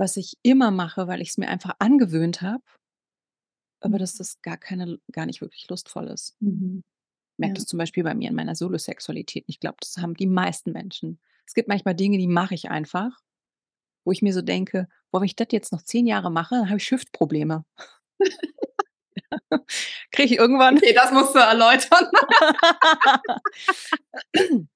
[0.00, 2.62] was ich immer mache, weil ich's mir einfach angewöhnt habe
[3.82, 4.16] aber dass Mhm.
[4.16, 6.34] das gar keine gar nicht wirklich lustvoll ist.
[6.40, 6.82] Mhm.
[7.40, 7.58] Merke Ja.
[7.60, 9.44] das zum Beispiel bei mir in meiner Solosexualität.
[9.46, 11.20] Ich glaube, das haben die meisten Menschen.
[11.48, 13.10] Es gibt manchmal Dinge, die mache ich einfach,
[14.04, 16.68] wo ich mir so denke: „Boah, wenn ich das jetzt noch 10 Jahre mache, dann
[16.68, 17.64] habe ich Hüftprobleme.“
[20.12, 22.06] Kriege ich irgendwann Okay, das musst du erläutern.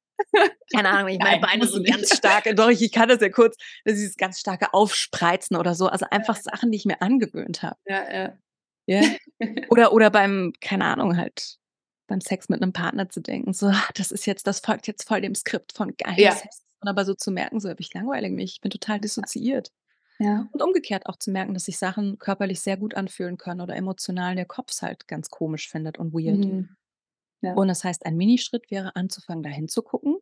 [0.74, 3.28] Keine Ahnung, wenn ich meine Beine so ganz starke doch, ich ich kann das ja
[3.28, 3.56] kurz,
[3.86, 7.76] dieses ganz starke Aufspreizen oder so, also einfach Sachen, die ich mir angewöhnt habe.
[7.86, 8.32] Ja, ja.
[8.86, 9.02] Ja?
[9.70, 11.58] Oder oder beim keine Ahnung, halt
[12.06, 15.06] beim Sex mit 'nem Partner zu denken, so: „Ah, das ist jetzt das folgt jetzt
[15.08, 16.32] voll dem Skript von geilen Ja.
[16.32, 19.72] Sex.“ Und aber so zu merken, so: „Ich langweile mich, ich bin total dissoziiert.“
[20.20, 20.52] Ja.
[20.52, 24.36] Und umgekehrt auch zu merken, dass sich Sachen körperlich sehr gut anfühlen können oder emotional
[24.36, 26.48] der Kopf's halt ganz komisch findet und weird.
[26.48, 26.76] Mhm.
[27.42, 27.58] Ja.
[27.58, 30.18] Und das heißt, ein Minischritt wäre anzufangen, da hinzugucken.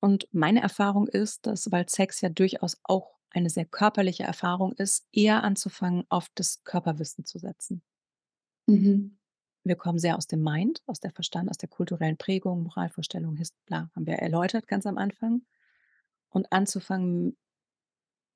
[0.00, 5.06] Und meine Erfahrung ist, dass weil Sex ja durchaus auch eine sehr körperliche Erfahrung ist,
[5.12, 7.82] eher anzufangen, auf das Körperwissen zu setzen.
[8.68, 9.10] Mhm.
[9.66, 13.90] Wir kommen sehr aus dem Mind, aus der Verstand, aus der kulturellen Prägung, Moralvorstellung, bla,
[13.94, 15.42] haben wir erläutert ganz am Anfang.
[16.30, 17.36] Und anzufangen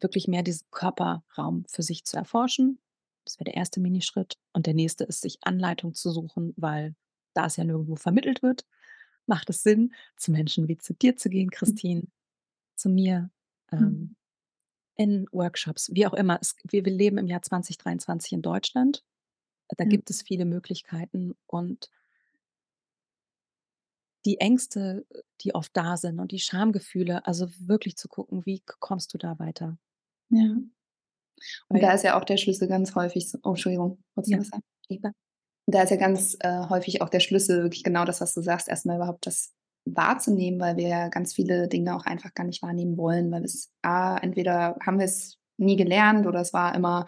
[0.00, 2.78] wirklich mehr diesen Körperraum für sich zu erforschen.
[3.24, 3.80] Das wäre der 1.
[3.80, 4.36] Minischritt.
[4.52, 6.94] Und der nächste ist, sich Anleitung zu suchen, weil
[7.32, 8.64] da es ja nirgendwo vermittelt wird,
[9.26, 11.80] macht es Sinn, zu Menschen wie zu dir zu gehen, Hm.
[11.80, 12.08] Christine,
[12.76, 13.30] zu mir,
[13.72, 14.16] ähm, Mhm.
[14.96, 16.38] in Workshops, wie auch immer.
[16.40, 19.02] Es wir wir leben im Jahr 2023 in Deutschland.
[19.70, 19.90] Da Ja.
[19.90, 21.90] gibt es viele Möglichkeiten und
[24.26, 28.62] die Ängste, äh, die oft da sind und die Schamgefühle, also wirklich zu gucken, wie
[28.80, 29.76] kommst du da weiter?
[30.30, 30.42] Ja.
[31.68, 34.36] Und Weil da ist ja auch der Schlüssel ganz häufig so oh, Entschuldigung, wolltest du
[34.36, 34.40] Ja.
[34.40, 34.62] was sagen?
[34.88, 35.12] Ja.
[35.66, 38.68] Da ist ja ganz, äh, häufig auch der Schlüssel wirklich genau das, was du sagst,
[38.68, 39.52] erst mal überhaupt das
[39.86, 43.70] wahrzunehmen, weil wir ja ganz viele Dinge auch einfach gar nicht wahrnehmen wollen, weil wir's
[43.82, 47.06] A entweder haben wir's nie gelernt oder es war immer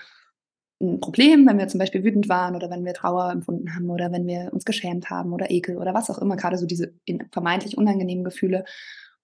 [0.82, 4.12] 'n Problem, wenn wir zum Beispiel wütend waren oder wenn wir Trauer empfunden haben oder
[4.12, 7.26] wenn wir uns geschämt haben oder Ekel oder was auch immer, grade so diese in
[7.32, 8.64] vermeintlich unangenehmen Gefühle.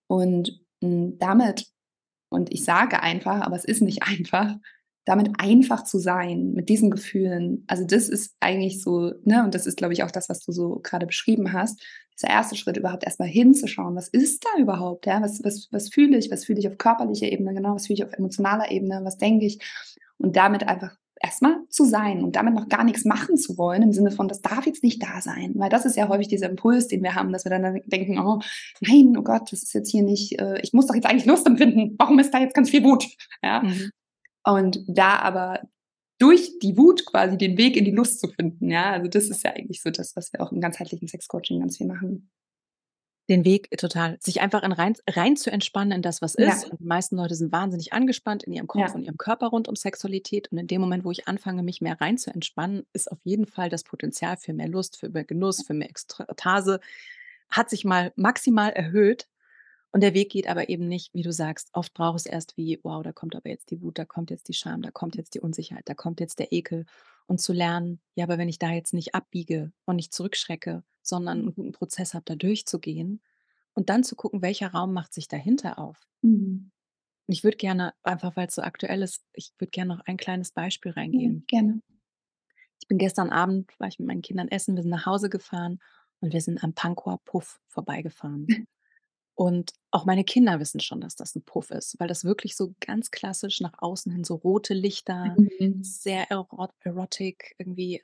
[0.09, 1.66] Und, hm, damit
[2.30, 4.57] und ich sage einfach, aber es ist nicht einfach,
[5.07, 7.64] damit einfach zu sein, mit diesen Gefühlen.
[7.68, 10.53] Also, das ist eigentlich so ne, und das ist, glaube ich, auch das, was du
[10.53, 11.80] so grade beschrieben hast.
[12.18, 12.57] Dieser 1.
[12.57, 15.22] Schritt, überhaupt erst mal hinzuschauen: „Was ist da überhaupt, ja?
[15.22, 16.30] Was was was fühle ich?
[16.30, 19.00] Was fühle ich auf körperlicher Ebene, genau, was fühle ich auf emotionaler Ebene?
[19.05, 19.59] Was denke ich?“
[20.18, 23.83] Und damit einfach erst mal zu sein und damit noch gar nix machen zu wollen
[23.83, 26.51] im Sinne von: „Das darf jetzt nicht da sein.“ Weil das ist ja häufig dieser
[26.51, 28.41] Impuls, den wir haben, dass wir dann dann denken: „Oh,
[28.81, 31.47] nein, oh Gott, das ist jetzt hier nicht äh, ich muss doch jetzt eigentlich Lust
[31.47, 31.95] empfinden.
[31.99, 33.07] Warum ist da jetzt ganz viel Wut?“
[33.43, 33.62] Ja?
[33.62, 33.91] Mhm.
[34.45, 35.61] Und da aber
[36.18, 38.93] durch die Wut quasi den Weg in die Lust zu finden, ja?
[38.93, 41.87] Also, das ist ja eigentlich so das, was wir auch im ganzheitlichen Sexcoaching ganz viel
[41.89, 42.31] machen.
[43.31, 44.18] Den Weg total.
[44.20, 46.64] Sich einfach in rein rein zu entspannen in das, was ist.
[46.64, 46.70] Ja.
[46.70, 48.95] Und die meisten Leute sind wahnsinnig angespannt in ihrem Kopf Ja.
[48.95, 50.51] und ihrem Körper rund um Sexualität.
[50.51, 53.47] Und in dem Moment, wo ich anfange, mich mehr rein zu entspannen, ist auf jeden
[53.47, 56.81] Fall das Potenzial für mehr Lust, für mehr Genuss, für mehr Ekstase
[57.49, 59.29] hat sich mal maximal erhöht.
[59.93, 62.81] Und der Weg geht aber eben nicht, wie du sagst oft braucht es erst wie:
[62.83, 65.35] „Wow, da kommt aber jetzt die Wut, da kommt jetzt die Scham, da kommt jetzt
[65.35, 66.87] die Unsicherheit, da kommt jetzt der Ekel.“
[67.29, 71.41] Und zu lernen: „Ja, aber wenn ich da jetzt nicht abbiege und nicht zurückschrecke, sondern
[71.41, 71.49] Mhm.
[71.49, 73.23] 'n guten Prozess habe, da durchzugehen“
[73.75, 76.07] und dann zu gucken, welcher Raum macht sich dahinter auf.
[76.25, 76.73] Mhm.
[77.29, 80.51] Und ich würde gerne, einfach weil's so aktuell ist ich würde gerne noch ein kleines
[80.53, 81.47] Beispiel Ja, reingeben.
[81.47, 81.83] gerne.
[82.81, 85.79] Ich bin gestern Abend war ich mit meinen Kindern essen, wir sind nach Hause gefahren
[86.20, 88.53] und wir sind am Pankower Puff vorbeigefahren.
[89.43, 92.74] Und auch meine Kinder wissen schon, dass das 'n Puff ist, weil das wirklich so
[92.80, 95.72] ganz klassisch nach außen hin so rote Lichter, Mhm.
[95.80, 98.03] sehr erot erotic irgendwie.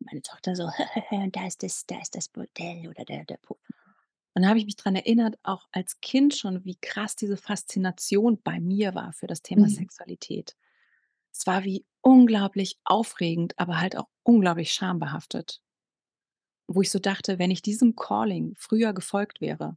[0.00, 0.64] Und meine Tochter so:
[1.12, 3.58] „Und da ist das da ist das Bordell oder der der Puff.“
[4.34, 8.40] Und da habe ich mich dran erinnert, auch als Kind schon, wie krass diese Faszination
[8.42, 9.70] bei mir war für das Thema Mhm.
[9.70, 10.56] Sexualität.
[11.32, 15.60] Es war wie unglaublich aufregend, aber halt auch unglaublich schambehaftet.
[16.68, 19.76] Wo ich so dachte: „Wenn ich diesem Calling früher gefolgt wäre“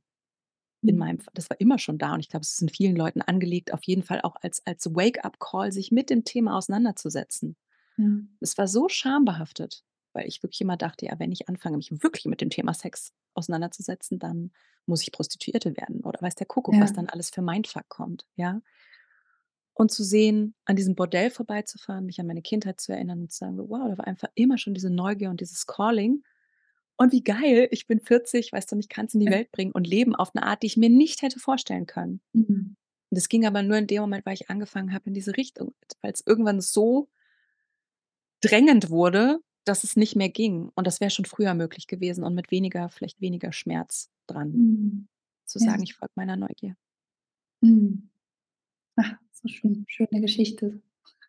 [0.86, 1.00] in Mhm.
[1.00, 3.74] meinem das war immer schon da und ich glaube, es ist in vielen Leuten angelegt,
[3.74, 7.56] auf jeden Fall auch als als Wake-up-Call, sich mit dem Thema auseinanderzusetzen.
[7.98, 8.10] Ja.
[8.42, 12.26] Es war so schambehaftet, weil ich wirklich immer dachte: „Ja, wenn ich anfange, mich wirklich
[12.26, 14.52] mit dem Thema Sex auseinanderzusetzen, dann
[14.86, 16.94] muss ich Prostituierte werden oder weiß der Kuckuck, was Ja.
[16.94, 18.62] dann alles für Mindfuck kommt“, ja?
[19.76, 23.40] Und zu sehen, an diesem Bordell vorbeizufahren, mich an meine Kindheit zu erinnern und zu
[23.40, 26.24] sagen: „Wow, da war einfach immer schon diese Neugier und dieses Calling.
[27.00, 29.30] Und wie geil, ich bin 40, weißt du, ich kann's in die.
[29.30, 32.76] Welt bringen und leben auf 'ne Art, die ich mir nicht hätte vorstellen können.“ Mhm.
[33.12, 35.74] Und das ging aber nur in dem Moment, weil ich angefangen habe in diese Richtung,
[36.02, 37.08] weil's irgendwann so
[38.44, 40.70] drängend wurde, dass es nicht mehr ging.
[40.76, 44.58] Und das wäre schon früher möglich gewesen und mit weniger vielleicht weniger Schmerz dran.
[44.58, 45.08] Mhm.
[45.46, 45.66] Zu Ja.
[45.66, 46.76] sagen: „Ich folge meiner Neugier.“
[47.64, 48.10] Mhm.
[48.98, 50.82] Ach, so schön schöne Geschichte.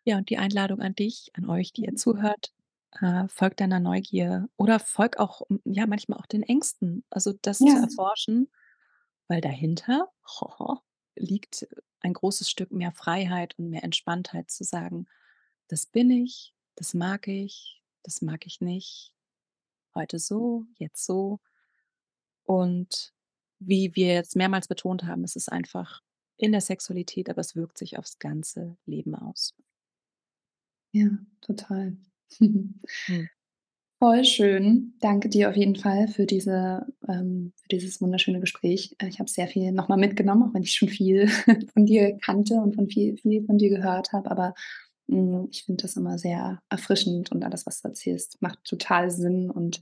[0.05, 2.53] Ja, und die Einladung an dich, an euch, die ihr zuhört,
[3.01, 7.03] äh, folgt deiner Neugier oder folgt auch, ja, manchmal auch den Ängsten.
[7.09, 7.81] Also, das zu Ja.
[7.81, 8.49] erforschen,
[9.27, 10.11] weil dahinter
[11.15, 11.67] liegt
[12.01, 15.07] ein großes Stück mehr Freiheit und mehr Entspanntheit zu sagen:
[15.69, 19.13] „Das bin ich, das mag ich, das mag ich nicht.
[19.95, 21.39] Heute so, jetzt so.“
[22.43, 23.13] Und
[23.59, 26.01] wie wir jetzt mehrmals betont haben, es ist einfach
[26.37, 29.53] in der Sexualität, aber es wirkt sich aufs ganze Leben aus.
[30.93, 31.09] Ja,
[31.41, 31.95] total.
[32.39, 32.79] Mhm.
[34.01, 34.93] Voll schön.
[34.99, 38.95] Danke dir auf jeden Fall für diese ähm, für dieses wunderschöne Gespräch.
[38.99, 41.27] Äh, ich habe sehr viel noch mal mitgenommen, auch wenn ich schon viel
[41.73, 44.53] von dir kannte und von viel viel von dir gehört habe, aber,
[45.09, 49.49] hm, ich finde das immer sehr erfrischend und alles, was du erzählst, macht total Sinn
[49.49, 49.81] und,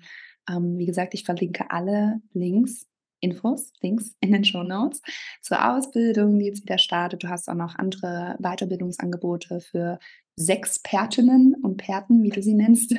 [0.50, 2.88] ähm, wie gesagt, ich verlinke alle Links,
[3.24, 5.02] Infos, Links in den Shownotes
[5.42, 7.24] zur Ausbildung, die jetzt wieder startet.
[7.24, 10.00] Du hast auch noch andere Weiterbildungsangebote für
[10.40, 12.96] Sexpertinnen und Perten, wie du sie nennst.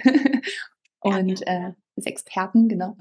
[1.04, 2.96] Und, äh, Sexperten, genau.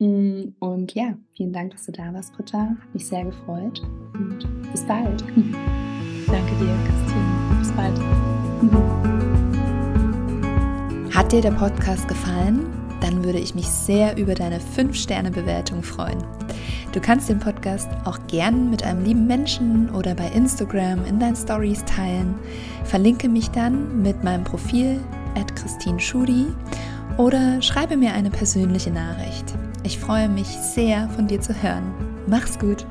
[0.00, 2.70] Hm, und ja, vielen Dank, dass du da warst, Britta.
[2.70, 3.80] Hat mich sehr gefreut
[4.14, 4.38] und
[4.72, 5.20] bis bald.
[6.26, 7.56] Danke dir, Christine.
[7.58, 7.98] Bis bald.
[11.14, 12.81] Hat dir der Podcast gefallen?
[13.02, 16.24] Dann würde ich mich sehr über deine 5-Sterne-Bewertung freuen.
[16.92, 21.36] Du kannst den Podcast auch gern mit einem lieben Menschen oder bei Instagram in deinen
[21.36, 22.34] Stories teilen.
[22.84, 25.00] Verlinke mich dann mit meinem Profil
[25.34, 26.46] at Christine Schudi
[27.18, 29.52] oder schreibe mir eine persönliche Nachricht.
[29.82, 31.92] Ich freue mich sehr, von dir zu hören.
[32.26, 32.86] Mach's gut!